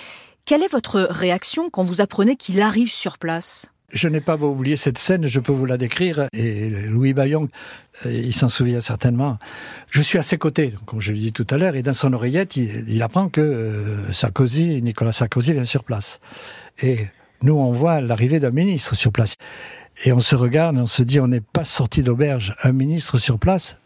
Quelle 0.45 0.62
est 0.62 0.73
votre 0.73 1.00
réaction 1.00 1.71
quand 1.71 1.85
vous 1.85 2.00
apprenez 2.00 2.37
qu'il 2.37 2.61
arrive 2.61 2.90
sur 2.90 3.19
place? 3.19 3.73
Je 3.92 4.08
n'ai 4.08 4.20
pas 4.20 4.37
oublié 4.37 4.76
cette 4.76 4.99
scène, 4.99 5.26
je 5.26 5.40
peux 5.40 5.52
vous 5.52 5.66
la 5.66 5.76
décrire. 5.76 6.26
Et 6.32 6.68
Louis 6.68 7.12
Bayon, 7.12 7.49
euh, 8.06 8.12
il 8.12 8.32
s'en 8.32 8.49
souvient 8.49 8.80
certainement. 8.80 9.38
Je 9.90 10.02
suis 10.02 10.18
à 10.18 10.22
ses 10.22 10.38
côtés, 10.38 10.72
comme 10.87 11.00
je 11.00 11.12
l'ai 11.12 11.20
dit 11.20 11.32
tout 11.32 11.46
à 11.50 11.58
l'heure, 11.58 11.76
et 11.76 11.82
dans 11.82 11.92
son 11.92 12.12
oreillette, 12.12 12.56
il, 12.56 13.02
apprend 13.02 13.28
que 13.28 13.40
euh, 13.40 14.12
Sarkozy, 14.12 14.82
Nicolas 14.82 15.12
Sarkozy 15.12 15.52
vient 15.52 15.64
sur 15.64 15.84
place. 15.84 16.20
Et 16.82 16.99
nous, 17.42 17.54
on 17.54 17.72
voit 17.72 18.00
l'arrivée 18.00 18.40
d'un 18.40 18.50
ministre 18.50 18.94
sur 18.94 19.12
place. 19.12 19.37
Et 20.04 20.12
on 20.12 20.20
se 20.20 20.34
regarde 20.34 20.76
et 20.76 20.80
on 20.80 20.87
se 20.87 21.02
dit, 21.02 21.20
on 21.20 21.28
n'est 21.28 21.42
pas 21.42 21.64
sorti 21.64 22.02
d'auberge. 22.02 22.54
Un 22.62 22.72
ministre 22.72 23.18
sur 23.18 23.38
place, 23.38 23.76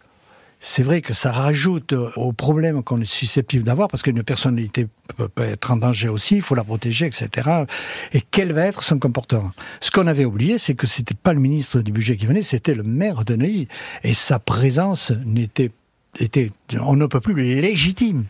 c'est 0.59 0.83
vrai 0.83 1.01
que 1.03 1.13
ça 1.13 1.33
rajoute 1.33 1.93
au 2.17 2.33
problème 2.33 2.83
qu'on 2.83 3.01
est 3.01 3.11
susceptible 3.11 3.65
d'avoir, 3.65 3.89
parce 3.89 4.03
qu'une 4.03 4.23
personnalité 4.23 4.89
peut 5.17 5.43
être 5.43 5.71
en 5.71 5.77
danger 5.77 6.09
aussi, 6.09 6.37
il 6.37 6.43
faut 6.43 6.55
la 6.55 6.65
protéger, 6.65 7.07
etc. 7.07 7.65
Et 8.13 8.23
quel 8.31 8.53
va 8.53 8.67
être 8.67 8.83
son 8.83 8.99
comportement? 8.99 9.53
Ce 9.81 9.91
qu'on 9.91 10.07
avait 10.07 10.25
oublié, 10.25 10.59
c'est 10.59 10.75
que 10.75 10.87
c'était 10.87 11.15
pas 11.15 11.33
le 11.33 11.41
ministre 11.41 11.81
du 11.81 11.93
budget 11.93 12.17
qui 12.17 12.27
venait, 12.27 12.43
c'était 12.43 12.75
le 12.75 12.83
maire 12.83 13.25
de 13.25 13.37
Neuilly. 13.37 13.69
Et 14.03 14.15
sa 14.15 14.39
présence 14.39 15.13
n'était 15.25 15.71
était, 16.19 16.51
on 16.81 16.97
ne 16.97 17.07
peut 17.07 17.21
plus 17.21 17.35
légitime. 17.35 18.25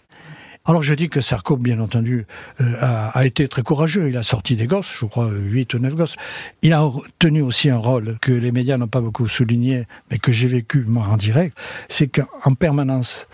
Alors 0.69 0.83
je 0.83 0.95
dis 0.95 1.09
que 1.09 1.21
Sarko, 1.21 1.57
bien 1.57 1.79
entendu, 1.79 2.27
euh, 2.61 2.75
a, 2.81 3.25
été 3.25 3.47
très 3.47 3.63
courageux. 3.63 4.09
Il 4.09 4.17
a 4.17 4.25
sorti 4.25 4.57
des 4.57 4.67
gosses, 4.67 4.97
je 4.99 5.07
crois 5.07 5.29
8 5.31 5.75
ou 5.75 5.79
9 5.79 5.95
gosses. 5.95 6.17
Il 6.63 6.73
a 6.73 6.91
tenu 7.21 7.41
aussi 7.41 7.71
un 7.71 7.77
rôle 7.77 8.19
que 8.21 8.33
les 8.33 8.51
médias 8.51 8.77
n'ont 8.77 8.89
pas 8.89 9.01
beaucoup 9.01 9.29
souligné, 9.29 9.87
mais 10.11 10.19
que 10.19 10.33
j'ai 10.33 10.49
vécu 10.49 10.85
moi 10.89 11.07
en 11.09 11.17
direct, 11.17 11.57
c'est 11.89 12.09
qu'en 12.09 12.55
permanence, 12.55 13.29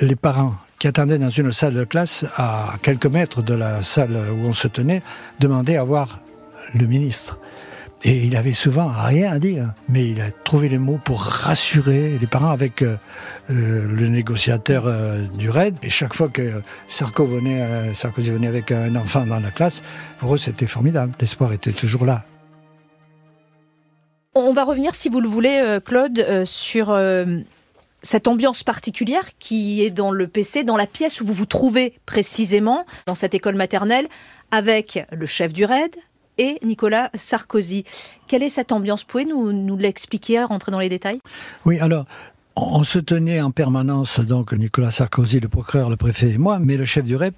les 0.00 0.16
parents 0.16 0.56
qui 0.80 0.88
attendaient 0.88 1.18
dans 1.18 1.30
une 1.30 1.52
salle 1.52 1.74
de 1.74 1.84
classe 1.84 2.26
à 2.36 2.74
quelques 2.82 3.06
mètres 3.06 3.40
de 3.40 3.54
la 3.54 3.82
salle 3.82 4.16
où 4.32 4.46
on 4.46 4.52
se 4.52 4.66
tenait 4.66 5.02
demandaient 5.38 5.76
à 5.76 5.84
voir 5.84 6.20
le 6.74 6.86
ministre. 6.86 7.38
Et 8.06 8.26
il 8.26 8.36
avait 8.36 8.52
souvent 8.52 8.88
rien 8.88 9.32
à 9.32 9.38
dire, 9.38 9.72
mais 9.88 10.06
il 10.06 10.20
a 10.20 10.30
trouvé 10.30 10.68
les 10.68 10.76
mots 10.76 11.00
pour 11.02 11.22
rassurer 11.22 12.18
les 12.18 12.26
parents 12.26 12.50
avec 12.50 12.82
euh, 12.82 12.96
euh, 13.48 13.86
le 13.88 14.08
négociateur 14.08 14.84
euh, 14.86 15.22
du 15.38 15.48
RAID. 15.48 15.74
Et 15.82 15.88
chaque 15.88 16.12
fois 16.12 16.28
que 16.28 16.60
Sarkozy 16.86 18.30
venait 18.30 18.46
avec 18.46 18.72
un 18.72 18.94
enfant 18.96 19.24
dans 19.24 19.40
la 19.40 19.50
classe, 19.50 19.82
pour 20.18 20.34
eux 20.34 20.36
c'était 20.36 20.66
formidable. 20.66 21.14
L'espoir 21.18 21.54
était 21.54 21.72
toujours 21.72 22.04
là. 22.04 22.24
On 24.34 24.52
va 24.52 24.64
revenir, 24.64 24.94
si 24.94 25.08
vous 25.08 25.20
le 25.20 25.28
voulez, 25.28 25.78
Claude, 25.84 26.44
sur 26.44 26.94
cette 28.02 28.26
ambiance 28.26 28.64
particulière 28.64 29.24
qui 29.38 29.82
est 29.82 29.90
dans 29.90 30.10
le 30.10 30.26
PC, 30.26 30.64
dans 30.64 30.76
la 30.76 30.88
pièce 30.88 31.20
où 31.20 31.24
vous 31.24 31.32
vous 31.32 31.46
trouvez 31.46 31.94
précisément, 32.04 32.84
dans 33.06 33.14
cette 33.14 33.34
école 33.34 33.54
maternelle, 33.54 34.08
avec 34.50 35.06
le 35.12 35.24
chef 35.24 35.52
du 35.52 35.64
RAID, 35.64 35.94
et 36.38 36.58
Nicolas 36.62 37.10
Sarkozy. 37.14 37.84
Quelle 38.28 38.42
est 38.42 38.48
cette 38.48 38.72
ambiance? 38.72 39.04
Pouvez 39.04 39.24
nous, 39.24 39.52
nous 39.52 39.76
l'expliquer, 39.76 40.42
rentrer 40.42 40.72
dans 40.72 40.78
les 40.78 40.88
détails? 40.88 41.20
Oui, 41.64 41.78
alors, 41.80 42.06
on 42.56 42.84
se 42.84 42.98
tenait 42.98 43.40
en 43.40 43.50
permanence, 43.50 44.20
donc 44.20 44.52
Nicolas 44.52 44.90
Sarkozy, 44.90 45.40
le 45.40 45.48
procureur, 45.48 45.90
le 45.90 45.96
préfet 45.96 46.30
et 46.30 46.38
moi, 46.38 46.58
mais 46.58 46.76
le 46.76 46.84
chef 46.84 47.04
du 47.04 47.16
REP 47.16 47.34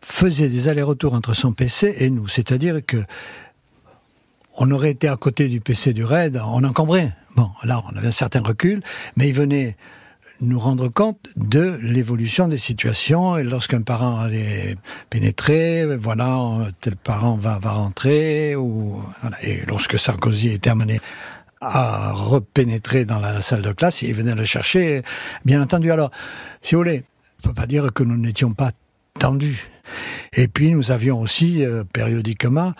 faisait 0.00 0.48
des 0.48 0.68
allers-retours 0.68 1.14
entre 1.14 1.34
son 1.34 1.52
PC 1.52 1.94
et 1.98 2.10
nous. 2.10 2.28
C'est-à-dire 2.28 2.84
que 2.84 2.98
on 4.56 4.70
aurait 4.70 4.90
été 4.90 5.08
à 5.08 5.16
côté 5.16 5.48
du 5.48 5.60
PC 5.60 5.92
du 5.92 6.04
RAID, 6.04 6.40
on 6.46 6.62
encombrait. 6.64 7.12
Bon, 7.36 7.50
là, 7.64 7.82
on 7.90 7.96
avait 7.96 8.08
un 8.08 8.12
certain 8.12 8.42
recul, 8.42 8.82
mais 9.16 9.28
il 9.28 9.34
venait 9.34 9.76
nous 10.42 10.58
rendre 10.58 10.88
compte 10.88 11.28
de 11.36 11.78
l'évolution 11.82 12.48
des 12.48 12.58
situations. 12.58 13.38
Et 13.38 13.44
lorsqu'un 13.44 13.82
parent 13.82 14.18
allait 14.18 14.76
pénétrer, 15.08 15.96
voilà, 15.96 16.58
tel 16.80 16.96
parent 16.96 17.36
va, 17.36 17.58
va 17.58 17.72
rentrer. 17.72 18.56
Ou, 18.56 19.02
Et 19.42 19.60
lorsque 19.66 19.98
Sarkozy 19.98 20.48
était 20.48 20.70
amené 20.70 21.00
à 21.60 22.12
repénétrer 22.12 23.04
dans 23.04 23.20
la, 23.20 23.40
salle 23.40 23.62
de 23.62 23.72
classe, 23.72 24.02
il 24.02 24.14
venait 24.14 24.34
le 24.34 24.44
chercher, 24.44 25.02
bien 25.44 25.62
entendu. 25.62 25.92
Alors, 25.92 26.10
si 26.60 26.74
vous 26.74 26.80
voulez, 26.80 27.04
on 27.44 27.48
ne 27.48 27.52
peut 27.52 27.60
pas 27.60 27.66
dire 27.66 27.92
que 27.92 28.02
nous 28.02 28.16
n'étions 28.16 28.52
pas 28.52 28.72
tendu. 29.18 29.71
Et 30.36 30.48
puis 30.48 30.72
nous 30.72 30.90
avions 30.90 31.20
aussi 31.20 31.64
euh, 31.64 31.84
périodiquement 31.84 32.72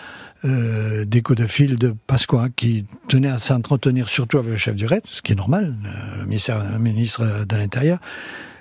euh, 0.44 1.04
des 1.04 1.22
coups 1.22 1.40
de 1.40 1.46
fil 1.46 1.76
de 1.76 1.94
Pasqua 2.06 2.48
qui 2.54 2.86
tenait 3.08 3.28
à 3.28 3.38
s'entretenir 3.38 4.08
surtout 4.08 4.38
avec 4.38 4.50
le 4.50 4.56
chef 4.56 4.74
du 4.74 4.86
RAID, 4.86 5.06
ce 5.06 5.22
qui 5.22 5.32
est 5.32 5.36
normal, 5.36 5.74
euh, 5.84 6.18
le, 6.20 6.24
ministère, 6.26 6.64
le 6.70 6.78
ministre 6.78 7.44
de 7.44 7.56
l'Intérieur, 7.56 7.98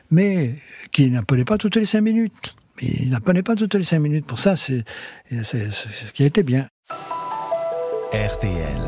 mais 0.10 0.56
qui 0.92 1.10
n'appelait 1.10 1.46
pas 1.46 1.58
toutes 1.58 1.76
les 1.76 1.86
cinq 1.86 2.02
minutes. 2.02 2.56
Il 2.82 3.10
n'appelait 3.12 3.44
pas 3.44 3.56
toutes 3.56 3.76
les 3.76 3.84
cinq 3.84 4.00
minutes. 4.00 4.26
Pour 4.26 4.40
ça, 4.40 4.56
c'est 4.56 4.84
ce 5.30 6.12
qui 6.14 6.24
a 6.24 6.26
été 6.26 6.42
bien. 6.42 6.68
RTL. 8.12 8.82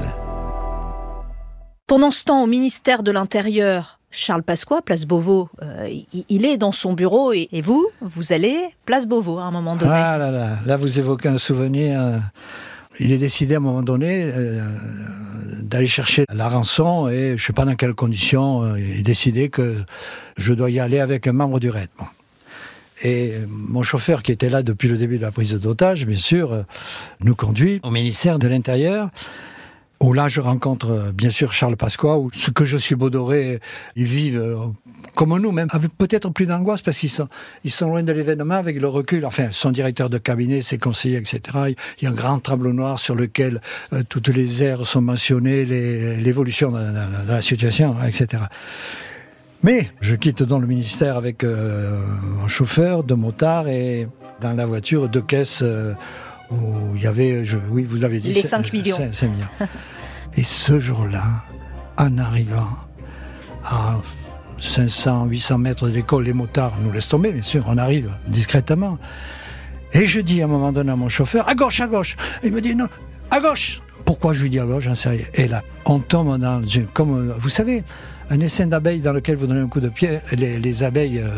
Pendant 1.88 2.12
ce 2.12 2.24
temps, 2.24 2.44
au 2.44 2.48
ministère 2.48 3.04
de 3.04 3.12
l'Intérieur, 3.12 4.00
Charles 4.14 4.44
Pasqua, 4.44 4.84
place 4.84 5.06
Beauvau, 5.06 5.50
euh, 5.64 5.90
il 6.30 6.46
est 6.46 6.58
dans 6.58 6.72
son 6.72 6.94
bureau 6.94 7.34
et, 7.34 7.50
vous, 7.62 7.88
vous 8.00 8.32
allez 8.32 8.58
place 8.86 9.08
Beauvau 9.08 9.40
à 9.40 9.44
un 9.44 9.52
moment 9.52 9.76
donné. 9.76 9.92
Ah 9.92 10.20
là 10.20 10.30
là, 10.30 10.60
là 10.66 10.78
vous 10.78 11.00
évoquez 11.00 11.30
un 11.30 11.40
souvenir. 11.40 12.00
Euh, 12.00 12.18
il 13.00 13.12
est 13.12 13.18
décidé 13.18 13.56
à 13.56 13.58
un 13.58 13.62
moment 13.62 13.82
donné 13.82 14.32
euh, 14.36 14.62
d'aller 15.64 15.88
chercher 15.88 16.26
la 16.32 16.48
rançon 16.48 17.10
et 17.10 17.30
je 17.30 17.32
ne 17.34 17.38
sais 17.38 17.54
pas 17.54 17.66
dans 17.66 17.74
quelles 17.74 17.96
conditions, 17.96 18.76
il 18.76 19.00
est 19.00 19.04
décidé 19.04 19.50
que 19.50 19.78
je 20.38 20.54
dois 20.54 20.70
y 20.70 20.80
aller 20.80 21.00
avec 21.00 21.26
un 21.26 21.34
membre 21.34 21.60
du 21.60 21.72
RAID. 21.72 21.90
Et 23.04 23.34
mon 23.50 23.82
chauffeur 23.82 24.22
qui 24.22 24.32
était 24.32 24.52
là 24.52 24.62
depuis 24.62 24.90
le 24.90 24.98
début 24.98 25.18
de 25.18 25.24
la 25.24 25.32
prise 25.32 25.60
d'otage, 25.60 26.06
bien 26.06 26.18
sûr, 26.18 26.64
nous 27.22 27.36
conduit 27.36 27.80
au 27.82 27.90
ministère 27.90 28.38
de 28.38 28.48
l'Intérieur 28.48 29.10
où 30.04 30.12
là 30.12 30.28
je 30.28 30.42
rencontre 30.42 30.92
euh, 30.92 31.12
bien 31.14 31.30
sûr 31.30 31.54
Charles 31.54 31.78
Pasqua, 31.78 32.18
où 32.18 32.30
ce 32.34 32.52
que 32.52 32.66
je 32.66 32.78
suis 32.78 32.96
Baudoré, 32.96 33.60
ils 33.96 34.04
vivent 34.04 34.38
euh, 34.38 34.58
comme 35.16 35.38
nous, 35.40 35.52
même 35.52 35.70
avec 35.72 35.96
peut-être 35.96 36.30
plus 36.30 36.46
d'angoisse 36.46 36.82
parce 36.82 36.98
qu'ils 36.98 37.10
sont, 37.10 37.30
ils 37.64 37.72
sont 37.72 37.88
loin 37.88 38.04
de 38.04 38.12
l'événement 38.12 38.56
avec 38.56 38.80
le 38.80 38.88
recul. 38.90 39.26
Enfin, 39.26 39.48
son 39.52 39.72
directeur 39.72 40.10
de 40.10 40.18
cabinet, 40.18 40.62
ses 40.62 40.78
conseillers, 40.78 41.18
etc. 41.18 41.42
Il 42.02 42.04
y 42.04 42.08
a 42.08 42.10
un 42.10 42.14
grand 42.14 42.40
tableau 42.40 42.74
noir 42.74 43.00
sur 43.00 43.16
lequel 43.16 43.62
euh, 43.94 44.04
toutes 44.08 44.28
les 44.28 44.62
aires 44.62 44.86
sont 44.86 45.02
mentionnées, 45.02 45.64
l'évolution 45.64 46.72
de, 46.72 46.80
la 47.28 47.42
situation, 47.42 47.96
etc. 48.06 48.44
Mais 49.64 49.90
je 50.02 50.16
quitte 50.16 50.44
donc 50.44 50.62
le 50.62 50.68
ministère 50.68 51.16
avec 51.16 51.46
un 51.46 52.48
chauffeur, 52.48 53.04
deux 53.04 53.16
motards 53.16 53.70
et 53.70 54.10
dans 54.42 54.52
la 54.52 54.66
voiture 54.66 55.08
deux 55.08 55.22
caisses 55.22 55.64
où 56.54 56.96
il 56.96 57.02
y 57.02 57.08
avait, 57.08 57.46
je, 57.46 57.58
oui, 57.70 57.84
vous 57.84 57.98
l'avez 57.98 58.20
dit, 58.20 58.34
les 58.34 58.42
5 58.42 58.74
millions. 58.74 58.98
5 59.12 59.30
millions. 59.30 59.48
Et 60.36 60.44
ce 60.44 60.80
jour-là, 60.80 61.44
en 61.98 62.18
arrivant 62.18 62.70
à 63.64 64.00
500, 64.60 65.26
800 65.26 65.58
mètres 65.60 65.88
de 65.88 65.94
l'école, 65.94 66.24
les 66.24 66.34
motards 66.34 66.74
nous 66.84 66.92
laissent 66.92 67.10
tomber, 67.10 67.32
bien 67.32 67.44
sûr, 67.44 67.66
on 67.68 67.78
arrive 67.78 68.12
discrètement. 68.28 68.98
Et 69.94 70.08
je 70.08 70.20
dis 70.20 70.42
à 70.42 70.46
un 70.46 70.48
moment 70.48 70.72
donné 70.72 70.92
à 70.92 70.96
mon 70.96 71.10
chauffeur, 71.10 71.48
à 71.48 71.54
gauche, 71.54 71.80
à 71.82 71.88
gauche. 71.88 72.16
il 72.44 72.52
me 72.52 72.62
dit 72.62 72.76
non, 72.76 72.88
à 73.30 73.40
gauche. 73.40 73.83
Pourquoi 74.06 74.34
je 74.34 74.44
lui 74.44 74.50
dis 74.50 74.60
à 74.60 74.66
gauche, 74.66 74.84
j'en 74.84 74.96
sais 74.96 75.10
rien. 75.10 75.26
Et 75.36 75.48
là, 75.48 75.62
on 75.86 76.00
tombe 76.00 76.38
dans, 76.38 76.62
comme, 76.94 77.34
vous 77.38 77.50
savez, 77.50 77.84
un 78.30 78.40
essaim 78.40 78.68
d'abeilles 78.68 79.02
dans 79.02 79.14
lequel 79.14 79.36
vous 79.36 79.48
donnez 79.48 79.62
un 79.62 79.68
coup 79.68 79.80
de 79.80 79.90
pied, 79.90 80.20
les, 80.34 80.84
abeilles 80.84 81.20
euh, 81.20 81.30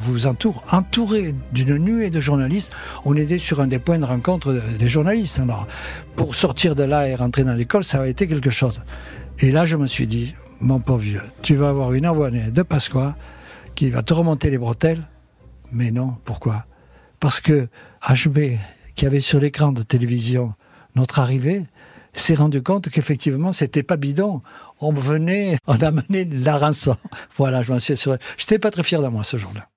vous 0.00 0.26
entourent. 0.26 0.64
Entouré 0.70 1.34
d'une 1.52 1.76
nuée 1.76 2.10
de 2.10 2.20
journalistes, 2.20 2.72
on 3.04 3.14
était 3.14 3.38
sur 3.38 3.60
un 3.60 3.66
des 3.66 3.78
points 3.78 3.98
de 3.98 4.04
rencontre 4.04 4.60
des 4.78 4.88
journalistes. 4.88 5.38
Alors, 5.38 5.66
pour 6.16 6.34
sortir 6.34 6.74
de 6.74 6.82
là 6.82 7.08
et 7.08 7.14
rentrer 7.14 7.44
dans 7.44 7.54
l'école, 7.54 7.84
ça 7.84 8.02
a 8.02 8.06
été 8.06 8.26
quelque 8.26 8.50
chose. 8.50 8.80
Et 9.38 9.52
là, 9.52 9.64
je 9.64 9.76
me 9.76 9.86
suis 9.86 10.06
dit, 10.06 10.34
mon 10.60 10.80
pauvre 10.80 10.98
vieux, 10.98 11.22
tu 11.42 11.54
vas 11.54 11.70
avoir 11.70 11.92
une 11.92 12.06
envoyée 12.06 12.50
de 12.50 12.62
Pasqua 12.62 13.16
qui 13.74 13.90
va 13.90 14.02
te 14.02 14.12
remonter 14.12 14.50
les 14.50 14.58
bretelles. 14.58 15.02
Mais 15.72 15.90
non, 15.90 16.16
pourquoi? 16.24 16.66
Parce 17.20 17.40
que 17.40 17.68
HB, 18.08 18.56
qui 18.94 19.06
avait 19.06 19.20
sur 19.20 19.40
l'écran 19.40 19.72
de 19.72 19.82
télévision 19.82 20.54
notre 20.96 21.20
arrivée, 21.20 21.62
s'est 22.12 22.34
rendu 22.34 22.62
compte 22.62 22.88
qu'effectivement, 22.88 23.52
c'était 23.52 23.82
pas 23.82 23.96
bidon. 23.96 24.42
On 24.80 24.92
venait, 24.92 25.56
on 25.66 25.78
a 25.80 25.90
mené 25.90 26.24
la 26.24 26.58
rançon. 26.58 26.96
Voilà, 27.36 27.62
je 27.62 27.72
m'en 27.72 27.78
suis 27.78 27.94
assuré. 27.94 28.18
J'étais 28.36 28.58
pas 28.58 28.70
très 28.70 28.82
fier 28.82 29.00
de 29.02 29.08
moi 29.08 29.24
ce 29.24 29.36
jour-là. 29.36 29.68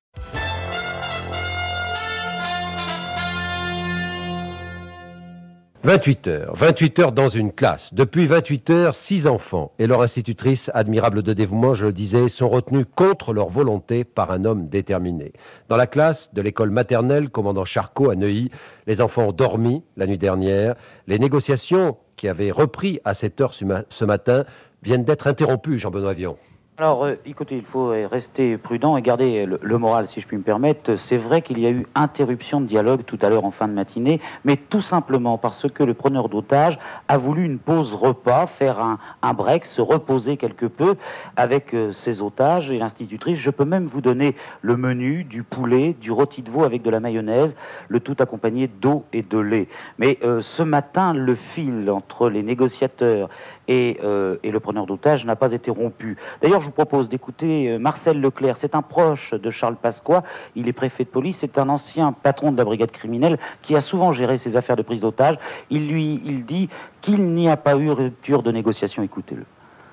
28 5.86 6.28
heures, 6.30 6.56
28 6.56 7.00
heures 7.00 7.12
dans 7.12 7.28
une 7.28 7.52
classe. 7.52 7.94
Depuis 7.94 8.26
28 8.26 8.70
heures, 8.70 8.96
six 8.96 9.28
enfants 9.28 9.74
et 9.80 9.86
leur 9.86 10.02
institutrice, 10.02 10.72
admirable 10.74 11.24
de 11.24 11.34
dévouement, 11.34 11.74
je 11.74 11.88
le 11.88 11.92
disais, 11.92 12.30
sont 12.30 12.48
retenus 12.48 12.86
contre 12.96 13.34
leur 13.34 13.50
volonté 13.50 14.06
par 14.06 14.32
un 14.32 14.46
homme 14.46 14.70
déterminé. 14.70 15.34
Dans 15.68 15.76
la 15.76 15.86
classe 15.86 16.34
de 16.34 16.42
l'école 16.42 16.70
maternelle 16.70 17.30
commandant 17.30 17.66
Charcot 17.66 18.10
à 18.10 18.16
Neuilly, 18.16 18.50
les 18.88 19.02
enfants 19.02 19.28
ont 19.28 19.34
dormi 19.34 19.84
la 19.98 20.08
nuit 20.08 20.18
dernière. 20.18 20.76
Les 21.08 21.20
négociations 21.20 21.98
qui 22.16 22.30
avaient 22.30 22.52
repris 22.52 23.02
à 23.04 23.14
cette 23.14 23.42
heure 23.42 23.54
ce 23.54 24.06
matin 24.06 24.46
viennent 24.84 25.04
d'être 25.04 25.28
interrompues, 25.28 25.80
Jean-Benoît 25.80 26.14
Vion. 26.14 26.38
Alors, 26.80 27.04
euh, 27.06 27.14
écoutez, 27.24 27.56
il 27.58 27.66
faut 27.66 27.92
euh, 27.92 28.08
rester 28.08 28.58
prudent 28.58 28.98
et 28.98 29.04
garder 29.04 29.46
le, 29.46 29.78
moral, 29.78 30.08
si 30.08 30.20
je 30.20 30.26
puis 30.26 30.38
me 30.38 30.42
permettre. 30.42 30.96
C'est 30.96 31.18
vrai 31.18 31.44
qu'il 31.44 31.60
y 31.60 31.68
a 31.68 31.70
eu 31.70 31.86
interruption 31.94 32.62
de 32.62 32.66
dialogue 32.66 33.04
tout 33.06 33.20
à 33.22 33.30
l'heure 33.30 33.46
en 33.46 33.52
fin 33.52 33.68
de 33.68 33.74
matinée, 33.74 34.20
mais 34.44 34.58
tout 34.58 34.82
simplement 34.82 35.38
parce 35.38 35.70
que 35.72 35.84
le 35.84 35.94
preneur 35.94 36.30
d'otage 36.30 36.80
a 37.08 37.20
voulu 37.20 37.46
une 37.46 37.60
pause 37.60 37.94
repas, 37.94 38.48
faire 38.48 38.98
un, 39.22 39.34
break, 39.36 39.66
se 39.66 39.82
reposer 39.82 40.36
quelque 40.38 40.66
peu 40.66 40.96
avec 41.36 41.76
euh, 41.76 41.94
ses 41.94 42.24
otages 42.24 42.72
et 42.72 42.80
l'institutrice. 42.80 43.38
Je 43.38 43.52
peux 43.52 43.66
même 43.66 43.86
vous 43.86 44.02
donner 44.02 44.36
le 44.64 44.76
menu 44.76 45.26
du 45.26 45.44
poulet, 45.44 45.96
du 46.02 46.12
rôti 46.12 46.42
de 46.42 46.50
veau 46.50 46.64
avec 46.64 46.82
de 46.82 46.90
la 46.90 47.00
mayonnaise, 47.00 47.56
le 47.88 48.00
tout 48.00 48.16
accompagné 48.18 48.68
d'eau 48.68 49.06
et 49.14 49.22
de 49.22 49.38
lait. 49.38 49.68
Mais 50.00 50.18
ce 50.42 50.64
matin, 50.64 51.14
le 51.14 51.36
fil 51.36 51.92
entre 51.92 52.30
les 52.30 52.42
négociateurs 52.42 53.30
et, 53.68 54.00
et 54.44 54.52
le 54.52 54.60
preneur 54.60 54.86
d'otage 54.86 55.26
n'a 55.26 55.36
pas 55.36 55.52
été 55.52 55.72
rompu. 55.72 56.18
D'ailleurs, 56.42 56.62
je 56.62 56.68
vous 56.68 56.72
propose 56.72 57.10
d'écouter 57.10 57.70
euh, 57.70 57.80
Marcel 57.80 58.20
Leclerc. 58.20 58.58
C'est 58.60 58.76
un 58.76 58.82
proche 58.82 59.34
de 59.34 59.50
Charles 59.50 59.76
Pasqua. 59.76 60.24
Il 60.56 60.68
est 60.68 60.74
préfet 60.74 61.04
de 61.04 61.10
police. 61.10 61.38
C'est 61.42 61.58
un 61.58 61.70
ancien 61.70 62.12
patron 62.12 62.52
de 62.52 62.58
la 62.58 62.66
brigade 62.66 62.92
criminelle 62.92 63.38
qui 63.62 63.76
a 63.76 63.82
souvent 63.82 64.14
géré 64.14 64.38
ces 64.38 64.56
affaires 64.56 64.76
de 64.76 64.82
prise 64.82 65.02
d'otages. 65.02 65.38
Il 65.70 65.88
lui, 65.88 66.22
il 66.26 66.46
dit 66.46 66.70
qu'il 67.02 67.26
n'y 67.34 67.50
a 67.50 67.58
pas 67.58 67.76
eu 67.76 67.90
rupture 67.90 68.44
de 68.44 68.52
négociation. 68.52 69.04
Écoutez-le. 69.04 69.46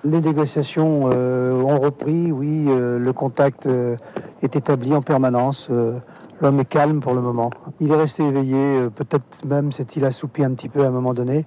Les 0.03 0.21
négociations 0.21 1.11
euh, 1.13 1.61
ont 1.61 1.79
repris, 1.79 2.33
oui, 2.33 2.65
euh, 2.69 2.99
le 2.99 3.13
contact 3.13 3.67
est 3.67 4.57
établi 4.57 4.95
en 4.95 5.03
permanence. 5.03 5.69
L'homme 6.41 6.61
est 6.61 6.65
calme 6.65 7.01
pour 7.01 7.13
le 7.13 7.21
moment. 7.21 7.51
Il 7.81 7.93
est 7.93 7.97
resté 7.97 8.23
éveillé, 8.23 8.89
peut-être 8.97 9.45
même 9.45 9.73
s'est-il 9.73 10.07
assoupi 10.07 10.43
un 10.43 10.55
petit 10.55 10.71
peu 10.71 10.83
à 10.85 10.87
un 10.87 10.91
moment 10.91 11.13
donné, 11.13 11.45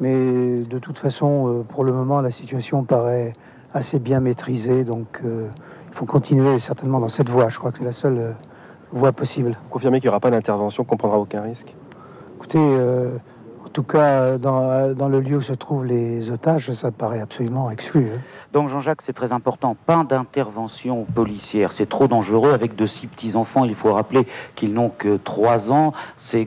mais 0.00 0.62
de 0.62 0.78
toute 0.78 0.98
façon, 0.98 1.64
pour 1.68 1.84
le 1.84 1.92
moment, 1.92 2.20
la 2.20 2.30
situation 2.30 2.84
paraît 2.84 3.32
assez 3.74 3.98
bien 3.98 4.20
maîtrisé. 4.20 4.84
Donc 4.84 5.20
euh, 5.24 5.48
il 5.90 5.94
faut 5.94 6.06
continuer 6.06 6.58
certainement 6.58 7.00
dans 7.00 7.08
cette 7.08 7.28
voie. 7.28 7.48
Je 7.48 7.58
crois 7.58 7.72
que 7.72 7.78
c'est 7.78 7.84
la 7.84 7.92
seule 7.92 8.18
euh, 8.18 8.32
voie 8.92 9.12
possible. 9.12 9.56
Confirmez 9.70 10.00
qu'il 10.00 10.08
n'y 10.08 10.10
aura 10.10 10.20
pas 10.20 10.30
d'intervention, 10.30 10.84
qu'on 10.84 10.96
prendra 10.96 11.18
aucun 11.18 11.42
risque? 11.42 11.74
Écoutez, 12.36 12.58
euh, 12.60 13.18
tout 13.78 13.84
cas, 13.84 14.38
dans, 14.38 14.92
dans, 14.92 15.08
le 15.08 15.20
lieu 15.20 15.36
où 15.36 15.40
se 15.40 15.52
trouvent 15.52 15.84
les 15.84 16.32
otages, 16.32 16.72
ça 16.72 16.90
paraît 16.90 17.20
absolument 17.20 17.70
exclu. 17.70 18.10
Hein. 18.12 18.18
Donc 18.52 18.70
Jean-Jacques, 18.70 19.02
c'est 19.02 19.12
très 19.12 19.32
important, 19.32 19.76
pas 19.86 20.02
d'intervention 20.02 21.04
policière, 21.04 21.70
c'est 21.70 21.88
trop 21.88 22.08
dangereux. 22.08 22.52
Avec 22.52 22.74
de 22.74 22.86
six 22.86 23.06
petits-enfants, 23.06 23.64
il 23.64 23.76
faut 23.76 23.92
rappeler 23.92 24.26
qu'ils 24.56 24.72
n'ont 24.72 24.88
que 24.88 25.16
trois 25.18 25.70
ans, 25.70 25.92
ces, 26.16 26.44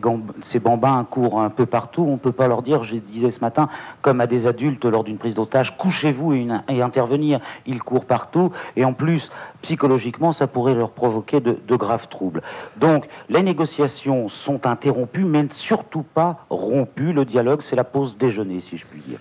bambins 0.60 1.06
courent 1.10 1.40
un 1.40 1.50
peu 1.50 1.66
partout, 1.66 2.02
on 2.02 2.14
ne 2.14 2.18
peut 2.18 2.34
pas 2.34 2.50
leur 2.50 2.64
dire, 2.64 2.84
je 2.84 2.96
disais 2.98 3.32
ce 3.32 3.40
matin, 3.40 3.70
comme 4.02 4.20
à 4.20 4.28
des 4.28 4.46
adultes 4.46 4.84
lors 4.84 5.06
d'une 5.06 5.18
prise 5.18 5.36
d'otage, 5.36 5.78
couchez-vous 5.78 6.34
et, 6.34 6.48
et, 6.68 6.82
intervenir, 6.82 7.40
ils 7.66 7.82
courent 7.82 8.06
partout, 8.06 8.52
et 8.76 8.84
en 8.84 8.92
plus, 8.92 9.32
psychologiquement, 9.62 10.34
ça 10.34 10.48
pourrait 10.48 10.76
leur 10.76 10.92
provoquer 10.92 11.40
de, 11.40 11.76
graves 11.76 12.10
troubles. 12.10 12.42
Donc 12.78 13.08
les 13.30 13.42
négociations 13.42 14.28
sont 14.28 14.68
interrompues, 14.68 15.24
mais 15.24 15.48
surtout 15.52 16.04
pas 16.04 16.46
rompues, 16.50 17.14
dialogue, 17.26 17.62
c'est 17.70 17.76
la 17.76 17.84
pause 17.84 18.18
déjeuner, 18.18 18.62
si 18.70 18.78
je 18.78 18.86
puis 18.86 19.02
dire. 19.02 19.20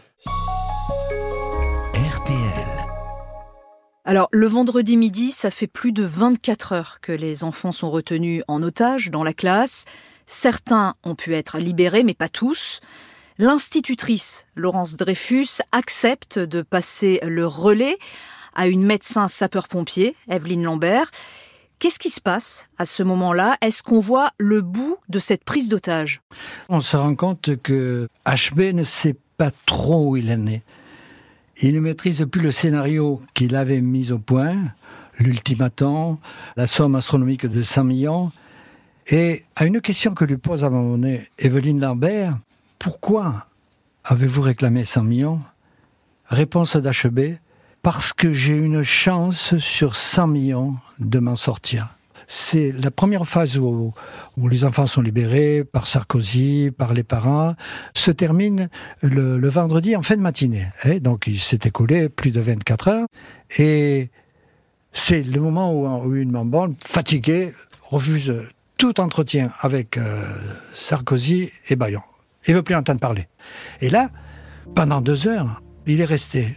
Alors, 4.04 4.28
le 4.32 4.46
vendredi 4.46 4.96
midi, 4.96 5.30
ça 5.30 5.50
fait 5.50 5.66
plus 5.66 5.92
de 5.92 6.02
24 6.02 6.72
heures 6.72 6.98
que 7.00 7.12
les 7.12 7.44
enfants 7.44 7.70
sont 7.70 7.90
retenus 7.90 8.42
en 8.48 8.62
otage 8.62 9.10
dans 9.10 9.22
la 9.22 9.32
classe. 9.32 9.84
Certains 10.26 10.94
ont 11.04 11.14
pu 11.14 11.34
être 11.34 11.58
libérés, 11.58 12.02
mais 12.02 12.14
pas 12.14 12.28
tous. 12.28 12.80
L'institutrice, 13.38 14.46
Laurence 14.56 14.96
Dreyfus, 14.96 15.60
accepte 15.70 16.38
de 16.38 16.62
passer 16.62 17.20
le 17.22 17.46
relais 17.46 17.98
à 18.54 18.66
une 18.66 18.82
médecin 18.82 19.28
sapeur-pompier, 19.28 20.16
Evelyne 20.28 20.64
Lambert. 20.64 21.10
Qu'est-ce 21.80 21.98
qui 21.98 22.10
se 22.10 22.20
passe 22.20 22.68
à 22.76 22.84
ce 22.84 23.02
moment-là? 23.02 23.56
Est-ce 23.62 23.82
qu'on 23.82 24.00
voit 24.00 24.32
le 24.36 24.60
bout 24.60 24.98
de 25.08 25.18
cette 25.18 25.44
prise 25.44 25.70
d'otage? 25.70 26.20
On 26.68 26.82
se 26.82 26.94
rend 26.94 27.14
compte 27.14 27.56
que 27.62 28.06
HB 28.26 28.74
ne 28.74 28.82
sait 28.82 29.16
pas 29.38 29.50
trop 29.64 30.10
où 30.10 30.16
il 30.18 30.30
en 30.30 30.46
est. 30.46 30.62
Il 31.62 31.74
ne 31.74 31.80
maîtrise 31.80 32.26
plus 32.30 32.42
le 32.42 32.52
scénario 32.52 33.22
qu'il 33.32 33.56
avait 33.56 33.80
mis 33.80 34.12
au 34.12 34.18
point, 34.18 34.74
l'ultimatum, 35.18 36.18
la 36.54 36.66
somme 36.66 36.96
astronomique 36.96 37.46
de 37.46 37.62
100 37.62 37.84
millions. 37.84 38.30
Et 39.06 39.42
à 39.56 39.64
une 39.64 39.80
question 39.80 40.12
que 40.12 40.26
lui 40.26 40.36
pose 40.36 40.64
à 40.64 40.66
un 40.66 40.70
moment 40.70 40.90
donné 40.90 41.22
Evelyne 41.38 41.80
Lambert, 41.80 42.36
pourquoi 42.78 43.46
avez-vous 44.04 44.42
réclamé 44.42 44.84
100 44.84 45.04
millions? 45.04 45.40
Réponse 46.26 46.76
d'HB, 46.76 47.36
parce 47.82 48.12
que 48.12 48.32
j'ai 48.32 48.56
une 48.56 48.82
chance 48.82 49.56
sur 49.58 49.96
100 49.96 50.26
millions 50.26 50.76
de 50.98 51.18
m'en 51.18 51.36
sortir. 51.36 51.96
C'est 52.26 52.70
la 52.72 52.92
première 52.92 53.26
phase 53.26 53.58
où, 53.58 53.92
où, 54.36 54.48
les 54.48 54.64
enfants 54.64 54.86
sont 54.86 55.02
libérés 55.02 55.64
par 55.64 55.88
Sarkozy, 55.88 56.70
par 56.70 56.92
les 56.92 57.02
parents, 57.02 57.56
se 57.92 58.12
termine 58.12 58.68
le, 59.02 59.48
vendredi 59.48 59.96
en 59.96 60.02
fin 60.02 60.16
de 60.16 60.20
matinée. 60.20 60.66
Hein. 60.84 60.98
donc 60.98 61.26
il 61.26 61.40
s'est 61.40 61.58
écoulé 61.64 62.08
plus 62.08 62.30
de 62.30 62.40
24 62.40 62.88
heures. 62.88 63.06
Et 63.58 64.10
c'est 64.92 65.22
le 65.22 65.40
moment 65.40 65.72
où, 65.72 66.14
une 66.14 66.30
maman 66.30 66.68
fatiguée 66.84 67.52
refuse 67.88 68.32
tout 68.76 69.00
entretien 69.00 69.50
avec 69.60 69.98
euh, 69.98 70.22
Sarkozy 70.72 71.50
et 71.68 71.76
Bayon. 71.76 72.02
Il 72.46 72.54
veut 72.54 72.62
plus 72.62 72.76
entendre 72.76 73.00
parler. 73.00 73.26
Et 73.80 73.90
là, 73.90 74.08
pendant 74.74 75.00
deux 75.00 75.26
heures, 75.26 75.60
il 75.86 76.00
est 76.00 76.06
resté 76.06 76.54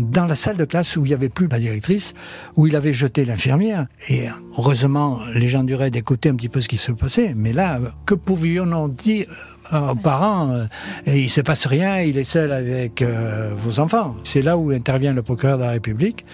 dans 0.00 0.26
la 0.26 0.34
salle 0.34 0.56
de 0.56 0.64
classe 0.64 0.96
où 0.96 1.04
il 1.04 1.08
n'y 1.08 1.14
avait 1.14 1.28
plus 1.28 1.46
la 1.46 1.58
directrice, 1.58 2.14
où 2.56 2.66
il 2.66 2.76
avait 2.76 2.92
jeté 2.92 3.24
l'infirmière. 3.24 3.86
Et 4.08 4.26
heureusement, 4.58 5.20
les 5.34 5.48
gens 5.48 5.64
du 5.64 5.74
RAID 5.74 5.94
écoutaient 5.96 6.30
un 6.30 6.34
petit 6.34 6.48
peu 6.48 6.60
ce 6.60 6.68
qui 6.68 6.76
se 6.76 6.92
passait. 6.92 7.34
Mais 7.36 7.52
là, 7.52 7.78
que 8.06 8.14
pouvions-nous 8.14 8.88
dire 8.88 9.26
aux 9.72 9.94
parents 9.94 10.50
euh, 10.50 10.66
Il 11.06 11.24
ne 11.24 11.28
se 11.28 11.40
passe 11.40 11.66
rien, 11.66 12.00
il 12.00 12.18
est 12.18 12.24
seul 12.24 12.52
avec 12.52 13.02
euh, 13.02 13.52
vos 13.56 13.80
enfants. 13.80 14.16
C'est 14.24 14.42
là 14.42 14.56
où 14.56 14.70
intervient 14.70 15.12
le 15.12 15.22
procureur 15.22 15.58
de 15.58 15.64
la 15.64 15.70
République, 15.70 16.24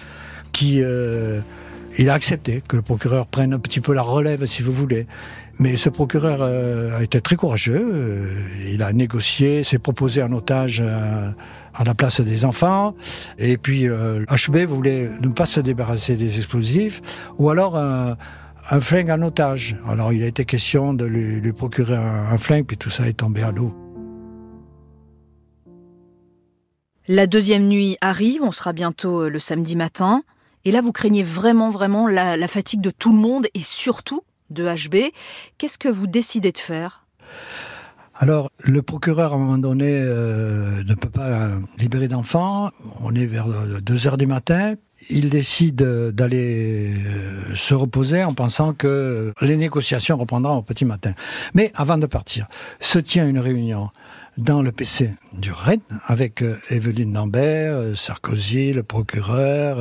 qui... 0.51 0.81
Euh, 0.81 1.39
il 1.99 2.09
a 2.11 2.13
accepté 2.13 2.61
que 2.67 2.75
le 2.75 2.83
procureur 2.83 3.25
prenne 3.25 3.53
un 3.53 3.59
petit 3.59 3.79
peu 3.79 3.91
la 3.91 4.03
relève, 4.03 4.45
si 4.45 4.61
vous 4.61 4.73
voulez. 4.73 5.07
Mais 5.57 5.77
ce 5.77 5.89
procureur 5.89 6.43
a 6.43 7.01
été 7.01 7.21
très 7.21 7.35
courageux. 7.35 8.29
Il 8.69 8.83
a 8.83 8.93
négocié, 8.93 9.63
s'est 9.63 9.79
proposé 9.79 10.21
un 10.21 10.31
otage 10.31 10.83
à 11.77 11.83
la 11.83 11.93
place 11.93 12.19
des 12.21 12.43
enfants. 12.43 12.95
Et 13.37 13.57
puis 13.57 13.85
HB 13.85 13.89
euh, 13.89 14.65
voulait 14.67 15.09
ne 15.21 15.29
pas 15.29 15.45
se 15.45 15.59
débarrasser 15.59 16.15
des 16.15 16.37
explosifs, 16.37 17.01
ou 17.37 17.49
alors 17.49 17.77
un, 17.77 18.17
flingue 18.81 19.11
en 19.11 19.21
otage. 19.21 19.77
Alors 19.87 20.11
il 20.11 20.23
a 20.23 20.25
été 20.25 20.43
question 20.43 20.93
de 20.93 21.05
lui, 21.05 21.53
procurer 21.53 21.95
un, 21.95 22.37
flingue, 22.37 22.65
puis 22.65 22.77
tout 22.77 22.89
ça 22.89 23.07
est 23.07 23.13
tombé 23.13 23.43
à 23.43 23.51
l'eau. 23.51 23.73
La 27.07 27.25
deuxième 27.25 27.69
nuit 27.69 27.95
arrive, 28.01 28.41
on 28.43 28.51
sera 28.51 28.73
bientôt 28.73 29.21
euh, 29.21 29.29
le 29.29 29.39
samedi 29.39 29.77
matin. 29.77 30.23
Et 30.65 30.71
là, 30.71 30.81
vous 30.81 30.91
craignez 30.91 31.23
vraiment, 31.23 31.69
vraiment 31.69 32.09
la 32.09 32.47
fatigue 32.49 32.81
de 32.81 32.89
tout 32.89 33.13
le 33.13 33.19
monde 33.19 33.47
et 33.53 33.61
surtout 33.61 34.23
de 34.49 34.65
HB. 34.65 35.13
Qu'est-ce 35.57 35.77
que 35.77 35.87
vous 35.87 36.07
décidez 36.07 36.51
de 36.51 36.57
faire? 36.57 37.05
Alors, 38.19 38.49
le 38.59 38.81
procureur, 38.81 39.33
à 39.33 39.35
un 39.35 39.39
moment 39.39 39.59
donné, 39.59 39.89
euh, 39.91 40.83
ne 40.83 40.93
peut 40.95 41.09
pas 41.09 41.51
libérer 41.77 42.07
d'enfants. 42.07 42.71
On 43.01 43.13
est 43.13 43.27
vers 43.27 43.47
2 43.47 44.07
heures 44.07 44.17
du 44.17 44.25
matin. 44.25 44.73
Il 45.11 45.29
décide 45.29 45.75
d'aller 46.13 46.95
euh, 46.95 47.55
se 47.55 47.75
reposer 47.75 48.23
en 48.23 48.33
pensant 48.33 48.73
que 48.73 49.33
les 49.41 49.55
négociations 49.55 50.17
reprendront 50.17 50.55
au 50.57 50.61
petit 50.63 50.83
matin. 50.83 51.13
Mais 51.53 51.71
avant 51.75 51.99
de 51.99 52.07
partir, 52.07 52.47
se 52.79 52.97
tient 52.97 53.27
une 53.27 53.37
réunion 53.37 53.91
dans 54.39 54.63
le 54.63 54.71
PC 54.71 55.13
du 55.33 55.51
RED 55.51 55.81
avec 56.07 56.41
euh, 56.41 56.57
Evelyne 56.71 57.13
Lambert, 57.13 57.95
Sarkozy, 57.95 58.73
le 58.73 58.81
procureur. 58.81 59.77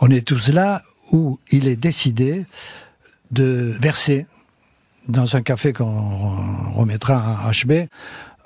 on 0.00 0.08
est 0.08 0.26
tous 0.26 0.48
là 0.48 0.80
où 1.12 1.38
il 1.50 1.68
est 1.68 1.76
décidé 1.76 2.46
de 3.30 3.74
verser 3.78 4.26
dans 5.08 5.36
un 5.36 5.42
café 5.42 5.72
qu'on 5.72 6.72
remettra 6.74 7.46
à 7.46 7.50
HB, 7.52 7.88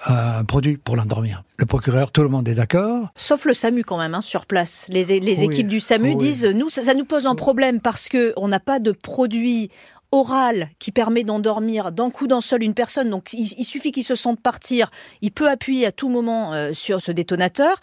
un 0.06 0.44
produit 0.44 0.76
pour 0.76 0.96
l'endormir. 0.96 1.42
Le 1.56 1.66
procureur, 1.66 2.10
tout 2.10 2.22
le 2.22 2.28
monde 2.28 2.48
est 2.48 2.54
d'accord. 2.54 3.08
Sauf 3.16 3.44
le 3.44 3.54
SAMU 3.54 3.82
quand 3.82 3.98
même, 3.98 4.14
hein, 4.14 4.20
sur 4.20 4.46
place. 4.46 4.86
Les, 4.88 5.20
les 5.20 5.42
équipes 5.42 5.68
du 5.68 5.80
SAMU 5.80 6.16
disent, 6.16 6.44
nous, 6.44 6.68
ça, 6.68 6.94
nous 6.94 7.04
pose 7.04 7.26
un 7.26 7.34
problème 7.34 7.80
parce 7.80 8.08
que 8.08 8.32
on 8.36 8.48
n'a 8.48 8.60
pas 8.60 8.78
de 8.78 8.92
produit 8.92 9.70
oral 10.12 10.70
qui 10.78 10.92
permet 10.92 11.24
d'endormir 11.24 11.92
d'un 11.92 12.10
coup 12.10 12.26
d'un 12.26 12.40
seul 12.40 12.62
une 12.62 12.74
personne. 12.74 13.10
Donc 13.10 13.32
il, 13.32 13.64
suffit 13.64 13.92
qu'il 13.92 14.04
se 14.04 14.14
sente 14.14 14.40
partir, 14.40 14.90
il 15.20 15.32
peut 15.32 15.48
appuyer 15.48 15.86
à 15.86 15.92
tout 15.92 16.08
moment 16.08 16.52
euh, 16.54 16.72
sur 16.72 17.00
ce 17.00 17.12
détonateur. 17.12 17.76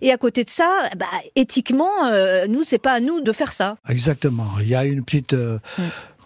Et 0.00 0.12
à 0.12 0.18
côté 0.18 0.44
de 0.44 0.50
ça, 0.50 0.68
bah, 0.96 1.06
éthiquement, 1.36 2.06
euh, 2.06 2.46
nous 2.46 2.64
c'est 2.64 2.78
pas 2.78 2.92
à 2.92 3.00
nous 3.00 3.20
de 3.20 3.32
faire 3.32 3.52
ça. 3.52 3.76
Exactement. 3.88 4.46
Il 4.60 4.68
y 4.68 4.74
a 4.74 4.84
une 4.84 5.04
petite, 5.04 5.32
euh, 5.32 5.58
mm. 5.78 5.82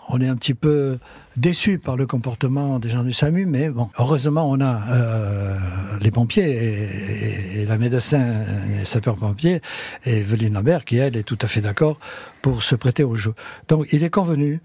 On 0.09 0.21
est 0.21 0.29
un 0.29 0.37
petit 0.37 0.55
peu 0.55 0.99
déçu 1.37 1.79
par 1.79 1.97
le 1.97 2.07
comportement 2.07 2.79
des 2.79 2.91
gens 2.91 3.03
du 3.03 3.13
SAMU, 3.13 3.47
mais 3.47 3.71
bon, 3.71 3.89
heureusement, 3.99 4.49
on 4.51 4.61
a 4.61 4.83
euh, 4.91 5.59
les 6.01 6.11
pompiers 6.11 6.51
et, 6.51 7.61
et, 7.63 7.67
la 7.67 7.79
médecin, 7.79 8.25
les 8.77 8.85
sapeurs-pompiers, 8.85 9.61
et 10.05 10.23
Veline 10.23 10.55
Lambert, 10.55 10.85
qui, 10.85 10.99
elle, 10.99 11.17
est 11.17 11.23
tout 11.23 11.39
à 11.41 11.47
fait 11.47 11.61
d'accord 11.61 11.99
pour 12.43 12.63
se 12.63 12.75
prêter 12.75 13.05
au 13.05 13.17
jeu. 13.17 13.35
Donc, 13.69 13.87
il 13.93 14.03
est 14.05 14.11
convenu 14.11 14.61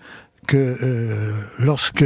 que 0.47 0.58
euh, 0.58 1.34
lorsque, 1.60 2.06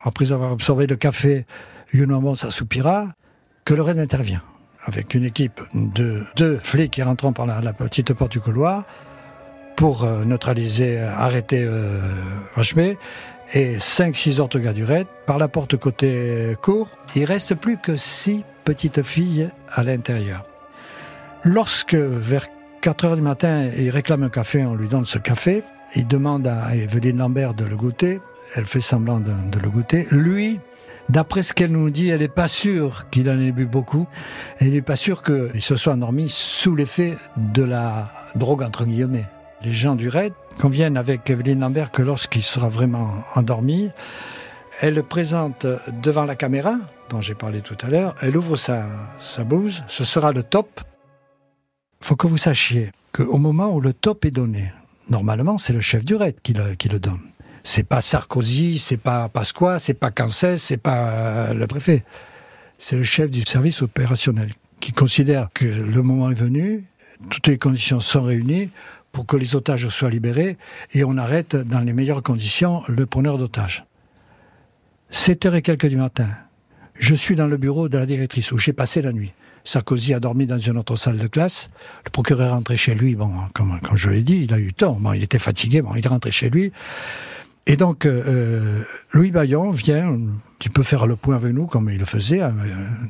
après 0.00 0.32
avoir 0.32 0.52
absorbé 0.52 0.86
le 0.86 0.96
café, 0.96 1.46
une 1.92 2.34
s'assoupira, 2.34 3.08
que 3.64 3.74
le 3.74 3.82
RAID 3.82 3.98
intervient 3.98 4.42
avec 4.84 5.14
une 5.14 5.24
équipe 5.24 5.60
de 5.74 6.22
deux 6.36 6.58
flics 6.62 6.92
qui 6.92 7.02
rentrent 7.02 7.30
par 7.32 7.46
la 7.46 7.72
petite 7.72 8.14
porte 8.14 8.32
du 8.32 8.40
couloir 8.40 8.84
pour 9.80 10.04
euh, 10.04 10.26
neutraliser, 10.26 10.98
arrêter 10.98 11.64
euh, 11.66 12.02
et 13.54 13.78
5-6 13.78 14.38
autres 14.38 14.60
raid. 14.60 15.06
Par 15.24 15.38
la 15.38 15.48
porte 15.48 15.78
côté 15.78 16.54
cour, 16.60 16.90
il 17.16 17.24
reste 17.24 17.54
plus 17.54 17.78
que 17.78 17.96
6 17.96 18.44
petites 18.64 19.02
filles 19.02 19.48
à 19.72 19.82
l'intérieur. 19.82 20.44
Lorsque, 21.44 21.94
vers 21.94 22.48
4 22.82 23.04
heures 23.06 23.16
du 23.16 23.22
matin, 23.22 23.70
il 23.78 23.88
réclame 23.88 24.22
un 24.22 24.28
café, 24.28 24.66
on 24.66 24.74
lui 24.74 24.86
donne 24.86 25.06
ce 25.06 25.16
café, 25.16 25.62
il 25.96 26.06
demande 26.06 26.46
à 26.46 26.76
Evelyne 26.76 27.16
Lambert 27.16 27.54
de 27.54 27.64
le 27.64 27.74
goûter, 27.74 28.20
elle 28.56 28.66
fait 28.66 28.82
semblant 28.82 29.18
de, 29.18 29.32
de 29.50 29.58
le 29.58 29.70
goûter. 29.70 30.06
Lui, 30.10 30.60
D'après 31.08 31.42
ce 31.42 31.54
qu'elle 31.54 31.72
nous 31.72 31.90
dit, 31.90 32.08
elle 32.08 32.20
n'est 32.20 32.28
pas 32.28 32.46
sûre 32.46 33.08
qu'il 33.10 33.28
en 33.28 33.40
ait 33.40 33.50
bu 33.50 33.66
beaucoup. 33.66 34.06
Elle 34.60 34.70
n'est 34.70 34.80
pas 34.80 34.94
sûre 34.94 35.24
qu'il 35.24 35.60
se 35.60 35.74
soit 35.74 35.94
endormi 35.94 36.28
sous 36.28 36.76
l'effet 36.76 37.16
de 37.36 37.64
la 37.64 38.12
drogue, 38.36 38.62
entre 38.62 38.84
guillemets. 38.84 39.26
Les 39.62 39.72
gens 39.74 39.94
du 39.94 40.08
raid 40.08 40.32
conviennent 40.58 40.96
avec 40.96 41.28
Evelyne 41.28 41.60
Lambert 41.60 41.90
que 41.90 42.00
lorsqu'il 42.00 42.42
sera 42.42 42.70
vraiment 42.70 43.12
endormi, 43.34 43.90
elle 44.80 45.02
présente 45.02 45.66
devant 46.02 46.24
la 46.24 46.34
caméra, 46.34 46.76
dont 47.10 47.20
j'ai 47.20 47.34
parlé 47.34 47.60
tout 47.60 47.76
à 47.82 47.90
l'heure, 47.90 48.14
elle 48.22 48.36
ouvre 48.38 48.56
sa, 48.56 48.86
sa 49.18 49.44
blouse, 49.44 49.82
ce 49.86 50.02
sera 50.02 50.32
le 50.32 50.42
top. 50.42 50.80
Faut 52.00 52.16
que 52.16 52.26
vous 52.26 52.38
sachiez 52.38 52.90
qu'au 53.12 53.36
moment 53.36 53.74
où 53.74 53.82
le 53.82 53.92
top 53.92 54.24
est 54.24 54.30
donné, 54.30 54.72
normalement 55.10 55.58
c'est 55.58 55.74
le 55.74 55.82
chef 55.82 56.06
du 56.06 56.14
raid 56.14 56.36
qui 56.42 56.54
le, 56.54 56.74
qui 56.74 56.88
le 56.88 56.98
donne. 56.98 57.20
C'est 57.62 57.86
pas 57.86 58.00
Sarkozy, 58.00 58.78
c'est 58.78 58.96
pas 58.96 59.28
Pasqua, 59.28 59.78
c'est 59.78 59.92
pas 59.92 60.10
Cancès, 60.10 60.56
c'est 60.56 60.78
pas 60.78 61.10
euh, 61.10 61.52
le 61.52 61.66
préfet. 61.66 62.04
C'est 62.78 62.96
le 62.96 63.04
chef 63.04 63.30
du 63.30 63.42
service 63.42 63.82
opérationnel 63.82 64.50
qui 64.80 64.92
considère 64.92 65.48
que 65.52 65.66
le 65.66 66.02
moment 66.02 66.30
est 66.30 66.34
venu, 66.34 66.84
toutes 67.28 67.48
les 67.48 67.58
conditions 67.58 68.00
sont 68.00 68.22
réunies 68.22 68.70
pour 69.12 69.26
que 69.26 69.36
les 69.36 69.56
otages 69.56 69.88
soient 69.88 70.10
libérés 70.10 70.56
et 70.92 71.04
on 71.04 71.16
arrête 71.16 71.56
dans 71.56 71.80
les 71.80 71.92
meilleures 71.92 72.22
conditions 72.22 72.82
le 72.88 73.06
preneur 73.06 73.38
d'otages. 73.38 73.84
7 75.10 75.46
heures 75.46 75.54
et 75.56 75.62
quelques 75.62 75.86
du 75.86 75.96
matin, 75.96 76.28
je 76.94 77.14
suis 77.14 77.34
dans 77.34 77.46
le 77.46 77.56
bureau 77.56 77.88
de 77.88 77.98
la 77.98 78.06
directrice 78.06 78.52
où 78.52 78.58
j'ai 78.58 78.72
passé 78.72 79.02
la 79.02 79.12
nuit. 79.12 79.32
Sarkozy 79.64 80.14
a 80.14 80.20
dormi 80.20 80.46
dans 80.46 80.58
une 80.58 80.78
autre 80.78 80.96
salle 80.96 81.18
de 81.18 81.26
classe. 81.26 81.70
Le 82.04 82.10
procureur 82.10 82.48
est 82.48 82.52
rentré 82.52 82.76
chez 82.76 82.94
lui. 82.94 83.14
Bon, 83.14 83.30
comme, 83.54 83.78
je 83.94 84.10
l'ai 84.10 84.22
dit, 84.22 84.44
il 84.44 84.54
a 84.54 84.58
eu 84.58 84.72
tort. 84.72 84.96
Bon, 84.96 85.12
il 85.12 85.22
était 85.22 85.38
fatigué. 85.38 85.82
Bon, 85.82 85.94
il 85.94 86.04
est 86.04 86.08
rentré 86.08 86.30
chez 86.30 86.50
lui. 86.50 86.72
Et 87.66 87.76
donc, 87.76 88.06
euh, 88.06 88.22
euh 88.26 88.82
Louis 89.12 89.30
Bayon 89.30 89.70
vient, 89.70 90.18
qui 90.58 90.70
peut 90.70 90.82
faire 90.82 91.06
le 91.06 91.16
point 91.16 91.36
avec 91.36 91.52
nous, 91.52 91.66
comme 91.66 91.90
il 91.90 91.98
le 91.98 92.06
faisait, 92.06 92.40
euh, 92.40 92.50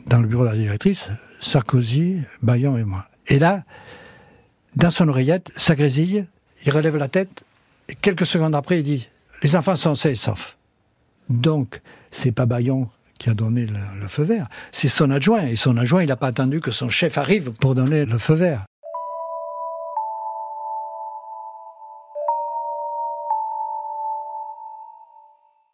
dans 0.06 0.18
le 0.18 0.26
bureau 0.26 0.42
de 0.42 0.48
la 0.48 0.56
directrice, 0.56 1.10
Sarkozy, 1.38 2.22
Bayon 2.42 2.76
et 2.76 2.84
moi. 2.84 3.06
Et 3.28 3.38
là, 3.38 3.62
dans 4.76 4.90
son 4.90 5.08
oreillette, 5.08 5.50
ça 5.56 5.74
grésille, 5.74 6.26
il 6.64 6.72
relève 6.72 6.96
la 6.96 7.08
tête, 7.08 7.44
et 7.88 7.94
quelques 7.94 8.26
secondes 8.26 8.54
après, 8.54 8.78
il 8.78 8.84
dit 8.84 9.08
Les 9.42 9.56
enfants 9.56 9.76
sont 9.76 9.94
sains 9.94 10.10
et 10.10 10.14
saufs. 10.14 10.56
Donc, 11.28 11.80
c'est 12.10 12.32
pas 12.32 12.46
Bayon 12.46 12.88
qui 13.18 13.28
a 13.28 13.34
donné 13.34 13.66
le, 13.66 14.08
feu 14.08 14.22
vert, 14.22 14.48
c'est 14.72 14.88
son 14.88 15.10
adjoint. 15.10 15.46
Et 15.46 15.56
son 15.56 15.76
adjoint, 15.76 16.02
il 16.02 16.08
n'a 16.08 16.16
pas 16.16 16.28
attendu 16.28 16.60
que 16.60 16.70
son 16.70 16.88
chef 16.88 17.18
arrive 17.18 17.52
pour 17.60 17.74
donner 17.74 18.06
le 18.06 18.16
feu 18.16 18.34
vert. 18.34 18.64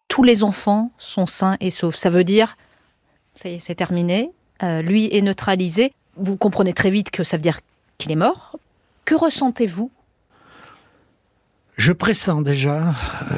Tous 0.09 0.25
les 0.25 0.43
enfants 0.43 0.91
sont 0.99 1.27
sains 1.27 1.57
et 1.61 1.71
saufs. 1.71 1.97
Ça 1.97 2.11
veut 2.11 2.25
dire, 2.25 2.57
ça 3.35 3.49
y 3.49 3.55
est, 3.55 3.59
c'est 3.61 3.75
terminé. 3.75 4.33
Euh, 4.63 4.83
lui 4.83 5.15
est 5.15 5.21
neutralisé. 5.21 5.93
Vous 6.17 6.37
comprenez 6.37 6.73
très 6.73 6.91
vite 6.91 7.11
que 7.11 7.23
ça 7.23 7.37
veut 7.37 7.43
dire 7.43 7.61
qu'il 7.99 8.11
est 8.11 8.17
mort, 8.17 8.59
que 9.07 9.14
ressentez-vous? 9.14 9.90
Je 11.79 11.92
pressens 11.92 12.42
déjà 12.42 12.79
euh, 12.81 13.35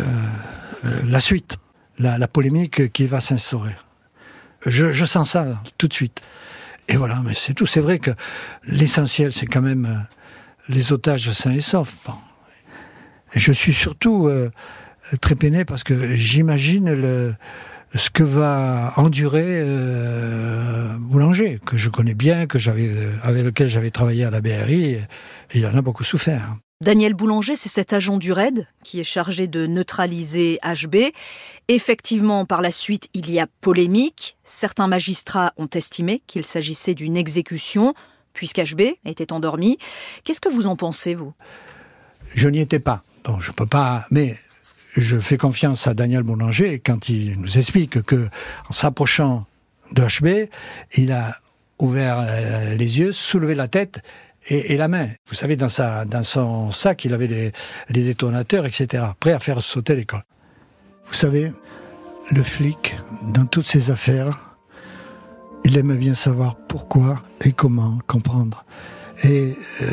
euh, 0.84 1.02
la 1.06 1.20
suite, 1.20 1.58
la, 1.98 2.26
polémique 2.26 2.92
qui 2.92 3.06
va 3.06 3.20
s'instaurer. 3.20 3.76
Je, 4.66 5.04
sens 5.04 5.32
ça 5.32 5.62
tout 5.76 5.86
de 5.86 5.92
suite. 5.92 6.22
Et 6.88 6.96
voilà, 6.96 7.20
mais 7.24 7.34
c'est 7.34 7.52
tout. 7.52 7.66
C'est 7.66 7.80
vrai 7.80 7.98
que 7.98 8.10
l'essentiel, 8.64 9.32
c'est 9.32 9.46
quand 9.46 9.62
même 9.62 9.86
euh, 9.86 10.72
les 10.72 10.92
otages 10.92 11.30
sains 11.32 11.52
et 11.52 11.60
saufs. 11.60 12.08
Je 13.34 13.52
suis 13.52 13.74
surtout 13.74 14.30
très 15.20 15.34
peiné 15.34 15.66
parce 15.66 15.84
que 15.84 16.14
j'imagine 16.14 16.90
le, 16.90 17.34
ce 17.94 18.10
que 18.10 18.22
va 18.22 18.92
endurer 18.96 19.64
Boulanger, 20.98 21.58
que 21.64 21.76
je 21.76 21.88
connais 21.88 22.14
bien, 22.14 22.46
que 22.46 22.58
j'avais, 22.58 22.90
avec 23.22 23.44
lequel 23.44 23.68
j'avais 23.68 23.90
travaillé 23.90 24.24
à 24.24 24.30
la 24.30 24.40
BRI, 24.40 24.84
et 24.84 25.08
il 25.54 25.66
en 25.66 25.74
a 25.74 25.82
beaucoup 25.82 26.04
souffert. 26.04 26.56
Daniel 26.80 27.14
Boulanger, 27.14 27.56
c'est 27.56 27.68
cet 27.68 27.92
agent 27.92 28.18
du 28.18 28.30
RAID 28.30 28.68
qui 28.84 29.00
est 29.00 29.04
chargé 29.04 29.48
de 29.48 29.66
neutraliser 29.66 30.60
HB. 30.62 31.10
Effectivement, 31.66 32.44
par 32.44 32.62
la 32.62 32.70
suite, 32.70 33.08
il 33.14 33.30
y 33.30 33.40
a 33.40 33.48
polémique. 33.60 34.36
Certains 34.44 34.86
magistrats 34.86 35.52
ont 35.56 35.68
estimé 35.74 36.22
qu'il 36.28 36.44
s'agissait 36.44 36.94
d'une 36.94 37.16
exécution, 37.16 37.94
puisqu'HB 38.32 38.82
était 39.04 39.32
endormi. 39.32 39.78
Qu'est-ce 40.22 40.40
que 40.40 40.48
vous 40.48 40.68
en 40.68 40.76
pensez, 40.76 41.16
vous? 41.16 41.32
Je 42.32 42.48
n'y 42.48 42.60
étais 42.60 42.78
pas. 42.78 43.02
Donc 43.24 43.40
je 43.40 43.50
peux 43.50 43.66
pas. 43.66 44.06
Mais 44.12 44.36
je 45.00 45.18
fais 45.18 45.36
confiance 45.36 45.86
à 45.86 45.94
Daniel 45.94 46.22
Boulanger 46.22 46.80
quand 46.84 47.08
il 47.08 47.40
nous 47.40 47.58
explique 47.58 48.02
que, 48.02 48.28
s'approchant 48.70 49.46
de 49.92 50.02
HB, 50.02 50.50
il 50.96 51.12
a 51.12 51.36
ouvert 51.78 52.18
euh, 52.20 52.74
les 52.74 52.98
yeux, 52.98 53.12
soulevé 53.12 53.54
la 53.54 53.68
tête 53.68 54.02
et, 54.46 54.76
la 54.76 54.88
main. 54.88 55.08
Vous 55.28 55.34
savez, 55.34 55.56
dans, 55.56 55.68
sa, 55.68 56.04
son 56.22 56.70
sac, 56.70 57.04
il 57.04 57.14
avait 57.14 57.26
les, 57.26 57.52
les 57.90 58.04
détonateurs, 58.04 58.66
etc., 58.66 59.04
prêt 59.20 59.32
à 59.32 59.40
faire 59.40 59.60
sauter 59.60 59.94
l'école. 59.94 60.24
Vous 61.06 61.14
savez, 61.14 61.52
le 62.30 62.42
flic, 62.42 62.96
dans 63.22 63.46
toutes 63.46 63.66
ses 63.66 63.90
affaires, 63.90 64.56
il 65.64 65.76
aime 65.76 65.96
bien 65.96 66.14
savoir 66.14 66.56
pourquoi 66.56 67.22
et 67.44 67.52
comment 67.52 67.98
comprendre. 68.06 68.64
Et 69.24 69.54
euh, 69.82 69.86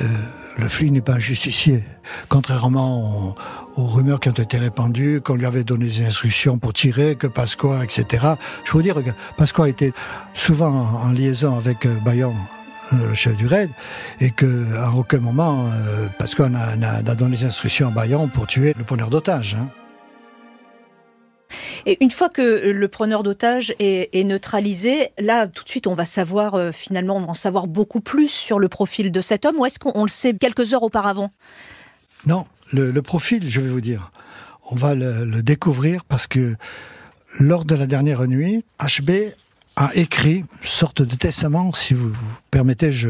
le 0.57 0.69
flic 0.69 0.91
n'est 0.91 1.01
pas 1.01 1.13
un 1.13 1.19
justicier. 1.19 1.83
Contrairement 2.29 3.35
aux, 3.75 3.85
rumeurs 3.85 4.19
qui 4.19 4.29
ont 4.29 4.33
été 4.33 4.57
répandues, 4.57 5.21
qu'on 5.21 5.35
lui 5.35 5.45
avait 5.45 5.63
donné 5.63 5.85
des 5.85 6.05
instructions 6.05 6.57
pour 6.57 6.73
tirer, 6.73 7.15
que 7.15 7.27
Pasqua, 7.27 7.83
etc. 7.83 8.25
Je 8.63 8.77
veux 8.77 8.83
dire 8.83 9.03
que 9.03 9.11
Pasqua 9.37 9.69
était 9.69 9.93
souvent 10.33 10.71
en, 10.71 11.11
liaison 11.11 11.55
avec 11.55 11.85
euh, 11.85 11.95
Bayon 12.05 12.35
euh, 12.93 13.07
le 13.09 13.15
chef 13.15 13.35
du 13.37 13.47
raid, 13.47 13.69
et 14.19 14.31
qu'à 14.31 14.91
aucun 14.95 15.19
moment, 15.19 15.65
euh, 15.65 16.07
parce 16.19 16.35
qu'on 16.35 16.53
a, 16.53 17.01
donné 17.15 17.37
des 17.37 17.45
instructions 17.45 17.87
à 17.87 17.91
Bayon 17.91 18.27
pour 18.27 18.47
tuer 18.47 18.73
le 18.77 18.83
preneur 18.83 19.09
d'otages. 19.09 19.55
Hein. 19.59 19.69
Et 21.85 22.03
une 22.03 22.11
fois 22.11 22.29
que 22.29 22.67
le 22.69 22.87
preneur 22.87 23.23
d'otages 23.23 23.73
est, 23.79 24.25
neutralisé, 24.25 25.11
là, 25.19 25.47
tout 25.47 25.63
de 25.63 25.69
suite, 25.69 25.87
on 25.87 25.93
va 25.93 26.05
savoir, 26.05 26.55
euh, 26.55 26.71
finalement, 26.71 27.17
on 27.17 27.21
va 27.21 27.29
en 27.29 27.33
savoir 27.35 27.67
beaucoup 27.67 28.01
plus 28.01 28.27
sur 28.27 28.59
le 28.59 28.69
profil 28.69 29.11
de 29.11 29.21
cet 29.21 29.45
homme, 29.45 29.57
ou 29.59 29.65
est-ce 29.65 29.79
qu'on 29.79 30.03
le 30.03 30.09
sait 30.09 30.33
quelques 30.33 30.73
heures 30.73 30.83
auparavant? 30.83 31.31
Non, 32.25 32.45
le, 32.73 32.99
profil, 33.01 33.49
je 33.49 33.61
vais 33.61 33.69
vous 33.69 33.81
dire, 33.81 34.11
on 34.71 34.75
va 34.75 34.95
le, 34.95 35.41
découvrir 35.41 36.03
parce 36.05 36.27
que 36.27 36.55
lors 37.39 37.65
de 37.65 37.75
la 37.75 37.85
dernière 37.85 38.27
nuit, 38.27 38.63
HB 38.79 39.11
a 39.75 39.91
écrit 39.95 40.37
une 40.37 40.45
sorte 40.63 41.01
de 41.01 41.15
testament, 41.15 41.71
si 41.73 41.93
vous, 41.93 42.09
vous 42.09 42.37
permettez, 42.49 42.91
je... 42.91 43.09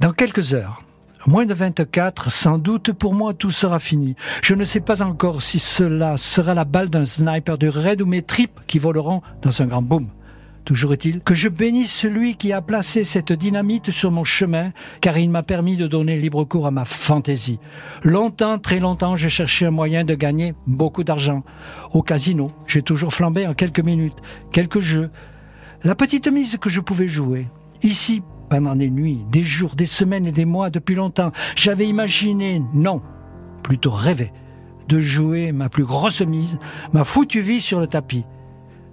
dans 0.00 0.12
quelques 0.12 0.54
heures. 0.54 0.82
Moins 1.26 1.46
de 1.46 1.52
24, 1.52 2.30
sans 2.30 2.58
doute 2.58 2.92
pour 2.92 3.12
moi 3.12 3.34
tout 3.34 3.50
sera 3.50 3.78
fini. 3.78 4.14
Je 4.42 4.54
ne 4.54 4.64
sais 4.64 4.80
pas 4.80 5.02
encore 5.02 5.42
si 5.42 5.58
cela 5.58 6.16
sera 6.16 6.54
la 6.54 6.64
balle 6.64 6.88
d'un 6.88 7.04
sniper 7.04 7.58
de 7.58 7.68
raid 7.68 8.00
ou 8.00 8.06
mes 8.06 8.22
tripes 8.22 8.60
qui 8.66 8.78
voleront 8.78 9.20
dans 9.42 9.60
un 9.60 9.66
grand 9.66 9.82
boom. 9.82 10.08
Toujours 10.68 10.92
est-il 10.92 11.22
que 11.22 11.34
je 11.34 11.48
bénisse 11.48 11.90
celui 11.90 12.36
qui 12.36 12.52
a 12.52 12.60
placé 12.60 13.02
cette 13.02 13.32
dynamite 13.32 13.90
sur 13.90 14.10
mon 14.10 14.24
chemin, 14.24 14.72
car 15.00 15.16
il 15.16 15.30
m'a 15.30 15.42
permis 15.42 15.76
de 15.76 15.86
donner 15.86 16.18
libre 16.18 16.44
cours 16.44 16.66
à 16.66 16.70
ma 16.70 16.84
fantaisie. 16.84 17.58
Longtemps, 18.02 18.58
très 18.58 18.78
longtemps, 18.78 19.16
j'ai 19.16 19.30
cherché 19.30 19.64
un 19.64 19.70
moyen 19.70 20.04
de 20.04 20.14
gagner 20.14 20.52
beaucoup 20.66 21.04
d'argent. 21.04 21.42
Au 21.94 22.02
casino, 22.02 22.52
j'ai 22.66 22.82
toujours 22.82 23.14
flambé 23.14 23.46
en 23.46 23.54
quelques 23.54 23.82
minutes, 23.82 24.18
quelques 24.52 24.80
jeux, 24.80 25.08
la 25.84 25.94
petite 25.94 26.28
mise 26.28 26.58
que 26.58 26.68
je 26.68 26.82
pouvais 26.82 27.08
jouer. 27.08 27.48
Ici, 27.82 28.22
pendant 28.50 28.76
des 28.76 28.90
nuits, 28.90 29.20
des 29.32 29.42
jours, 29.42 29.74
des 29.74 29.86
semaines 29.86 30.26
et 30.26 30.32
des 30.32 30.44
mois 30.44 30.68
depuis 30.68 30.96
longtemps, 30.96 31.32
j'avais 31.56 31.88
imaginé, 31.88 32.60
non, 32.74 33.00
plutôt 33.64 33.92
rêvé, 33.92 34.34
de 34.86 35.00
jouer 35.00 35.50
ma 35.50 35.70
plus 35.70 35.86
grosse 35.86 36.20
mise, 36.20 36.58
ma 36.92 37.04
foutue 37.04 37.40
vie 37.40 37.62
sur 37.62 37.80
le 37.80 37.86
tapis. 37.86 38.26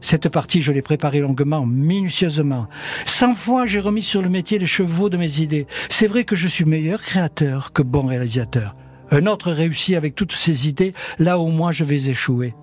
Cette 0.05 0.29
partie, 0.29 0.61
je 0.61 0.71
l'ai 0.71 0.83
préparée 0.83 1.19
longuement, 1.19 1.65
minutieusement. 1.65 2.67
Cent 3.07 3.33
fois, 3.33 3.65
j'ai 3.65 3.79
remis 3.79 4.03
sur 4.03 4.21
le 4.21 4.29
métier 4.29 4.59
les 4.59 4.67
chevaux 4.67 5.09
de 5.09 5.17
mes 5.17 5.39
idées. 5.39 5.65
C'est 5.89 6.05
vrai 6.05 6.25
que 6.25 6.35
je 6.35 6.47
suis 6.47 6.63
meilleur 6.63 7.01
créateur 7.01 7.73
que 7.73 7.81
bon 7.81 8.05
réalisateur. 8.05 8.75
Un 9.09 9.25
autre 9.25 9.51
réussit 9.51 9.95
avec 9.95 10.13
toutes 10.13 10.33
ses 10.33 10.67
idées, 10.67 10.93
là 11.17 11.39
au 11.39 11.47
moins 11.47 11.71
je 11.71 11.83
vais 11.83 12.07
échouer. 12.07 12.53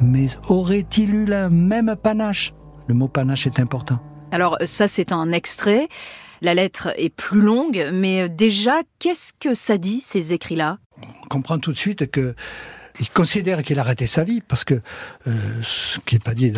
Mais 0.00 0.28
aurait-il 0.48 1.14
eu 1.14 1.24
la 1.26 1.50
même 1.50 1.94
panache? 2.02 2.54
Le 2.88 2.94
mot 2.94 3.08
panache 3.08 3.46
est 3.46 3.60
important. 3.60 3.98
Alors 4.30 4.56
ça, 4.64 4.88
c'est 4.88 5.12
un 5.12 5.32
extrait. 5.32 5.88
La 6.40 6.54
lettre 6.54 6.88
est 6.96 7.10
plus 7.10 7.42
longue, 7.42 7.90
mais 7.92 8.30
déjà, 8.30 8.80
qu'est-ce 8.98 9.34
que 9.38 9.52
ça 9.52 9.76
dit, 9.76 10.00
ces 10.00 10.32
écrits-là? 10.32 10.78
On 11.02 11.28
comprend 11.28 11.58
tout 11.58 11.72
de 11.72 11.76
suite 11.76 12.10
que 12.10 12.34
il 13.00 13.10
considère 13.10 13.62
qu'il 13.62 13.78
a 13.78 13.82
arrêté 13.82 14.06
sa 14.06 14.24
vie 14.24 14.40
parce 14.40 14.64
que 14.64 14.74
euh, 15.26 15.32
ce 15.62 15.98
qui 16.00 16.14
n'est 16.14 16.20
pas 16.20 16.34
dit, 16.34 16.52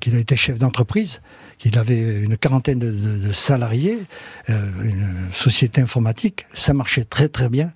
qu'il 0.00 0.14
a 0.14 0.18
été 0.18 0.36
chef 0.36 0.58
d'entreprise, 0.58 1.20
qu'il 1.58 1.78
avait 1.78 2.00
une 2.00 2.36
quarantaine 2.36 2.78
de, 2.78 3.32
salariés, 3.32 3.98
euh, 4.50 4.70
une 4.82 5.28
société 5.34 5.80
informatique, 5.80 6.46
ça 6.52 6.74
marchait 6.74 7.04
très 7.04 7.28
très 7.28 7.48
bien. 7.48 7.72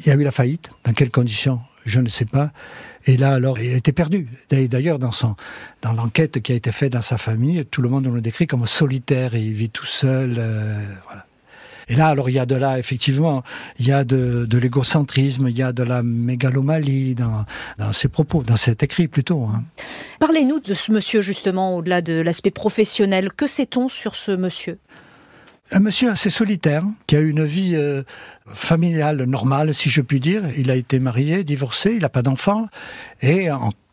Il 0.00 0.06
y 0.06 0.10
a 0.10 0.14
eu 0.14 0.22
la 0.22 0.30
faillite. 0.30 0.70
Dans 0.84 0.92
quelles 0.92 1.10
conditions 1.10 1.60
Je 1.84 2.00
ne 2.00 2.08
sais 2.08 2.24
pas. 2.24 2.52
Et 3.06 3.16
là, 3.16 3.34
alors, 3.34 3.58
il 3.58 3.74
était 3.74 3.92
perdu. 3.92 4.28
D'ailleurs, 4.50 4.98
dans 4.98 5.10
dans 5.82 5.92
l'enquête 5.92 6.40
qui 6.40 6.52
a 6.52 6.54
été 6.54 6.70
faite 6.70 6.92
dans 6.92 7.00
sa 7.00 7.16
famille, 7.16 7.64
tout 7.64 7.82
le 7.82 7.88
monde 7.88 8.06
le 8.06 8.20
décrit 8.20 8.46
comme 8.46 8.66
solitaire 8.66 9.34
et 9.34 9.40
il 9.40 9.54
vit 9.54 9.70
tout 9.70 9.86
seul. 9.86 10.36
Euh, 10.38 10.94
voilà. 11.06 11.26
Et 11.90 11.96
là, 11.96 12.06
alors, 12.06 12.30
il 12.30 12.34
y 12.34 12.38
a 12.38 12.46
de 12.46 12.54
là, 12.54 12.78
effectivement, 12.78 13.42
il 13.80 13.88
y 13.88 13.92
a 13.92 14.04
de, 14.04 14.46
de 14.46 14.58
l'égocentrisme, 14.58 15.48
il 15.48 15.58
y 15.58 15.62
a 15.62 15.72
de 15.72 15.82
la 15.82 16.04
mégalomanie 16.04 17.16
dans, 17.16 17.44
dans 17.78 17.92
ses 17.92 18.06
propos, 18.06 18.44
dans 18.44 18.56
cet 18.56 18.84
écrit 18.84 19.08
plutôt. 19.08 19.42
Hein. 19.44 19.64
Parlez-nous 20.20 20.60
de 20.60 20.72
ce 20.72 20.92
monsieur, 20.92 21.20
justement, 21.20 21.76
au-delà 21.76 22.00
de 22.00 22.14
l'aspect 22.14 22.52
professionnel. 22.52 23.32
Que 23.36 23.48
sait-on 23.48 23.88
sur 23.88 24.14
ce 24.14 24.30
monsieur? 24.30 24.78
Un 25.72 25.80
monsieur 25.80 26.10
assez 26.10 26.30
solitaire, 26.30 26.84
qui 27.08 27.16
a 27.16 27.20
eu 27.20 27.30
une 27.30 27.44
vie 27.44 27.74
euh, 27.74 28.04
familiale 28.46 29.24
normale, 29.24 29.74
si 29.74 29.90
je 29.90 30.00
puis 30.00 30.20
dire. 30.20 30.42
Il 30.56 30.70
a 30.70 30.76
été 30.76 31.00
marié, 31.00 31.42
divorcé, 31.42 31.94
il 31.94 32.02
n'a 32.02 32.08
pas 32.08 32.22
d'enfant, 32.22 32.68
et 33.20 33.48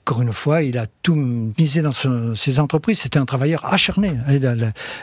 encore 0.07 0.21
une 0.21 0.31
fois, 0.31 0.63
il 0.63 0.77
a 0.77 0.87
tout 1.03 1.15
misé 1.15 1.81
dans 1.81 1.91
ses 1.91 2.59
entreprises. 2.59 3.01
C'était 3.01 3.19
un 3.19 3.25
travailleur 3.25 3.65
acharné. 3.65 4.13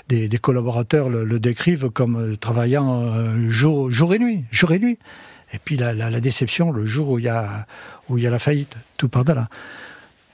des, 0.08 0.38
collaborateurs 0.38 1.10
le, 1.10 1.38
décrivent 1.38 1.90
comme 1.90 2.16
euh, 2.16 2.36
travaillant 2.36 3.02
euh, 3.02 3.50
jour, 3.50 4.14
et 4.14 4.18
nuit, 4.18 4.44
jour 4.50 4.72
et 4.72 4.78
nuit. 4.78 4.98
Et 5.52 5.58
puis 5.62 5.76
la, 5.76 6.20
déception, 6.20 6.72
le 6.72 6.86
jour 6.86 7.10
où 7.10 7.18
il 7.18 7.24
y 7.24 7.28
a, 7.28 7.66
la 8.08 8.38
faillite, 8.38 8.76
tout 8.96 9.10
par-delà. 9.10 9.48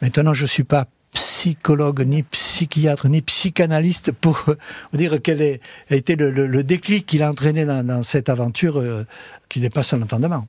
Maintenant, 0.02 0.35
je 0.35 0.46
suis 0.46 0.62
pas 0.62 0.87
psychologue, 1.14 2.02
ni 2.06 2.22
psychiatre, 2.22 3.09
ni 3.09 3.22
psychanalyste 3.22 4.12
pour 4.12 4.44
dire 4.92 5.18
quel 5.20 5.59
a 5.90 5.96
été 5.96 6.14
le, 6.14 6.62
déclic 6.62 7.06
qu'il 7.06 7.24
a 7.24 7.30
entraîné 7.30 7.64
dans, 7.64 8.04
cette 8.04 8.28
aventure 8.28 8.78
euh, 8.78 9.04
qui 9.48 9.59
dépasse 9.59 9.88
son 9.88 10.00
entendement. 10.00 10.46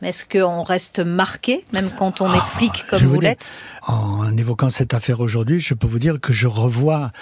Mais 0.00 0.08
est-ce 0.10 0.24
qu'on 0.24 0.62
reste 0.62 1.00
marqué, 1.00 1.64
même 1.72 1.90
quand 1.90 2.20
on 2.20 2.32
est 2.32 2.38
ah, 2.38 2.40
flic 2.40 2.84
comme 2.88 3.02
vous, 3.02 3.20
l'êtes? 3.20 3.52
En 3.86 4.36
évoquant 4.36 4.70
cette 4.70 4.94
affaire 4.94 5.20
aujourd'hui, 5.20 5.58
je 5.58 5.74
peux 5.74 5.86
vous 5.86 5.98
dire 5.98 6.18
que 6.20 6.32
je 6.32 6.48
revois, 6.48 7.12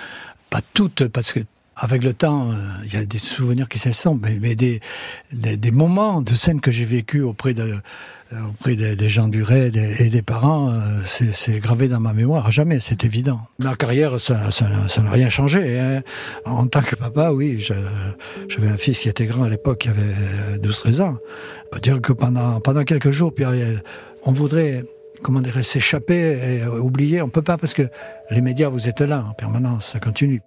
pas 0.51 0.61
toutes, 0.75 1.09
parce 1.09 1.33
que 1.33 1.41
avec 1.79 2.03
le 2.03 2.13
temps, 2.13 2.51
euh, 2.51 2.55
il 2.85 2.93
y 2.93 2.97
a 2.97 3.05
des 3.05 3.19
souvenirs 3.19 3.69
qui 3.69 3.79
s'essompent, 3.79 4.21
mais, 4.23 4.39
mais 4.41 4.57
des, 4.57 4.81
des, 5.33 5.71
moments 5.71 6.21
de 6.23 6.35
scènes 6.35 6.61
que 6.61 6.71
j'ai 6.71 6.85
vécues 6.85 7.23
auprès 7.23 7.55
auprès 8.51 8.77
des, 8.77 9.09
gens 9.09 9.29
du 9.29 9.43
raid 9.43 9.77
et, 9.77 10.11
des 10.11 10.23
parents, 10.23 10.71
euh, 10.71 11.01
c'est 11.07 11.61
gravé 11.61 11.89
dans 11.89 12.01
ma 12.01 12.13
mémoire 12.13 12.47
à 12.47 12.51
jamais, 12.51 12.79
c'est 12.81 13.05
évident. 13.05 13.41
Ma 13.59 13.75
carrière, 13.75 14.21
ça 14.21 14.35
n'a 14.35 15.11
rien 15.11 15.31
changé. 15.31 15.79
Hein. 15.79 16.03
En 16.45 16.67
tant 16.67 16.83
que 16.83 16.97
papa, 16.97 17.33
oui, 17.33 17.59
j'avais 17.59 18.69
un 18.69 18.77
fils 18.77 19.01
qui 19.01 19.09
était 19.09 19.27
grand 19.27 19.45
à 19.45 19.49
l'époque, 19.49 19.79
qui 19.79 19.89
avait 19.89 20.59
12-13 20.59 21.03
ans. 21.03 21.17
On 21.67 21.71
peut 21.71 21.81
dire 21.81 22.01
que 22.03 22.13
pendant, 22.13 22.85
quelques 22.85 23.13
jours, 23.13 23.33
on 24.25 24.33
voudrait 24.33 24.85
comment 25.23 25.41
dire, 25.41 25.65
s'échapper 25.65 26.61
et 26.61 26.67
oublier, 26.67 27.23
on 27.23 27.29
peut 27.29 27.43
pas 27.43 27.57
parce 27.57 27.73
que 27.73 27.89
les 28.31 28.43
médias, 28.43 28.69
vous 28.69 28.89
êtes 28.89 29.01
là 29.01 29.25
en 29.31 29.33
permanence, 29.33 29.87
ça 29.87 30.01
continue. 30.01 30.43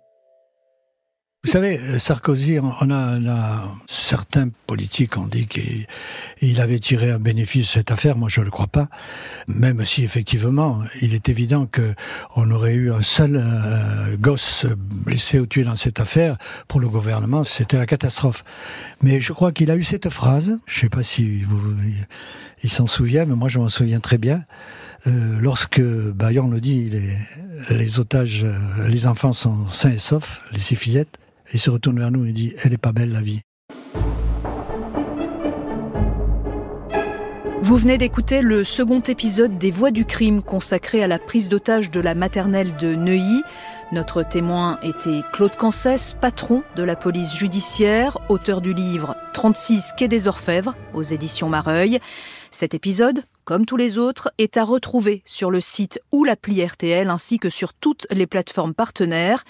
Vous 1.43 1.49
savez, 1.49 1.79
euh, 1.79 1.97
Sarkozy, 1.97 2.59
on 2.59 2.91
a, 2.91 3.63
certains 3.87 4.49
politiques 4.67 5.17
ont 5.17 5.25
dit 5.25 5.47
qu'il 5.47 6.61
avait 6.61 6.77
tiré 6.77 7.09
un 7.09 7.17
bénéfice 7.17 7.65
de 7.65 7.71
cette 7.71 7.89
affaire. 7.89 8.15
Moi, 8.15 8.29
je 8.29 8.41
ne 8.41 8.45
le 8.45 8.51
crois 8.51 8.67
pas. 8.67 8.89
Même 9.47 9.83
si, 9.83 10.03
effectivement, 10.03 10.83
il 11.01 11.15
est 11.15 11.29
évident 11.29 11.65
que 11.65 11.95
on 12.35 12.51
aurait 12.51 12.75
eu 12.75 12.91
un 12.91 13.01
seul 13.01 13.41
euh, 13.43 14.17
gosse 14.17 14.67
blessé 14.67 15.39
ou 15.39 15.47
tué 15.47 15.63
dans 15.63 15.75
cette 15.75 15.99
affaire, 15.99 16.37
pour 16.67 16.79
le 16.79 16.87
gouvernement, 16.87 17.43
c'était 17.43 17.79
la 17.79 17.87
catastrophe. 17.87 18.43
Mais 19.01 19.19
je 19.19 19.33
crois 19.33 19.51
qu'il 19.51 19.71
a 19.71 19.75
eu 19.75 19.83
cette 19.83 20.09
phrase. 20.09 20.59
Je 20.67 20.77
ne 20.77 20.81
sais 20.81 20.89
pas 20.89 21.01
si 21.01 21.41
vous, 21.41 21.59
il 22.63 22.69
s'en 22.69 22.85
souvient, 22.85 23.25
mais 23.25 23.35
moi, 23.35 23.49
je 23.49 23.57
m'en 23.57 23.67
souviens 23.67 23.99
très 23.99 24.19
bien. 24.19 24.43
Euh, 25.07 25.39
lorsque 25.39 25.81
Bayon 25.81 26.47
nous 26.47 26.59
dit 26.59 26.87
les, 26.91 27.17
les 27.75 27.99
otages, 27.99 28.45
les 28.87 29.07
enfants 29.07 29.33
sont 29.33 29.67
sains 29.69 29.93
et 29.93 29.97
saufs, 29.97 30.43
les 30.51 30.59
six 30.59 30.75
fillettes, 30.75 31.17
il 31.53 31.59
se 31.59 31.69
retourne 31.69 31.99
vers 31.99 32.11
nous 32.11 32.25
et 32.25 32.31
dit 32.31 32.53
Elle 32.63 32.73
est 32.73 32.77
pas 32.77 32.91
belle 32.91 33.11
la 33.11 33.21
vie. 33.21 33.41
Vous 37.63 37.77
venez 37.77 37.99
d'écouter 37.99 38.41
le 38.41 38.63
second 38.63 39.01
épisode 39.01 39.59
des 39.59 39.69
Voix 39.69 39.91
du 39.91 40.03
crime 40.03 40.41
consacré 40.41 41.03
à 41.03 41.07
la 41.07 41.19
prise 41.19 41.47
d'otage 41.47 41.91
de 41.91 41.99
la 41.99 42.15
maternelle 42.15 42.75
de 42.77 42.95
Neuilly. 42.95 43.43
Notre 43.91 44.23
témoin 44.23 44.79
était 44.81 45.21
Claude 45.31 45.55
Cancès, 45.55 46.15
patron 46.19 46.63
de 46.75 46.81
la 46.81 46.95
police 46.95 47.35
judiciaire, 47.35 48.17
auteur 48.29 48.61
du 48.61 48.73
livre 48.73 49.15
36 49.33 49.91
Quai 49.95 50.07
des 50.07 50.27
Orfèvres 50.27 50.75
aux 50.95 51.03
éditions 51.03 51.49
Mareuil. 51.49 51.99
Cet 52.49 52.73
épisode, 52.73 53.23
comme 53.45 53.67
tous 53.67 53.77
les 53.77 53.99
autres, 53.99 54.31
est 54.39 54.57
à 54.57 54.63
retrouver 54.63 55.21
sur 55.25 55.51
le 55.51 55.61
site 55.61 56.01
ou 56.11 56.23
l'appli 56.23 56.65
RTL 56.65 57.09
ainsi 57.09 57.37
que 57.37 57.49
sur 57.49 57.73
toutes 57.73 58.07
les 58.09 58.27
plateformes 58.27 58.73
partenaires. 58.73 59.43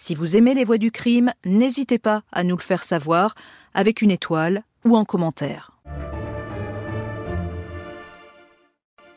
Si 0.00 0.14
vous 0.14 0.36
aimez 0.36 0.54
les 0.54 0.62
voix 0.62 0.78
du 0.78 0.92
crime, 0.92 1.32
n'hésitez 1.44 1.98
pas 1.98 2.22
à 2.30 2.44
nous 2.44 2.56
le 2.56 2.62
faire 2.62 2.84
savoir 2.84 3.34
avec 3.74 4.00
une 4.00 4.12
étoile 4.12 4.62
ou 4.84 4.96
en 4.96 5.04
commentaire. 5.04 5.72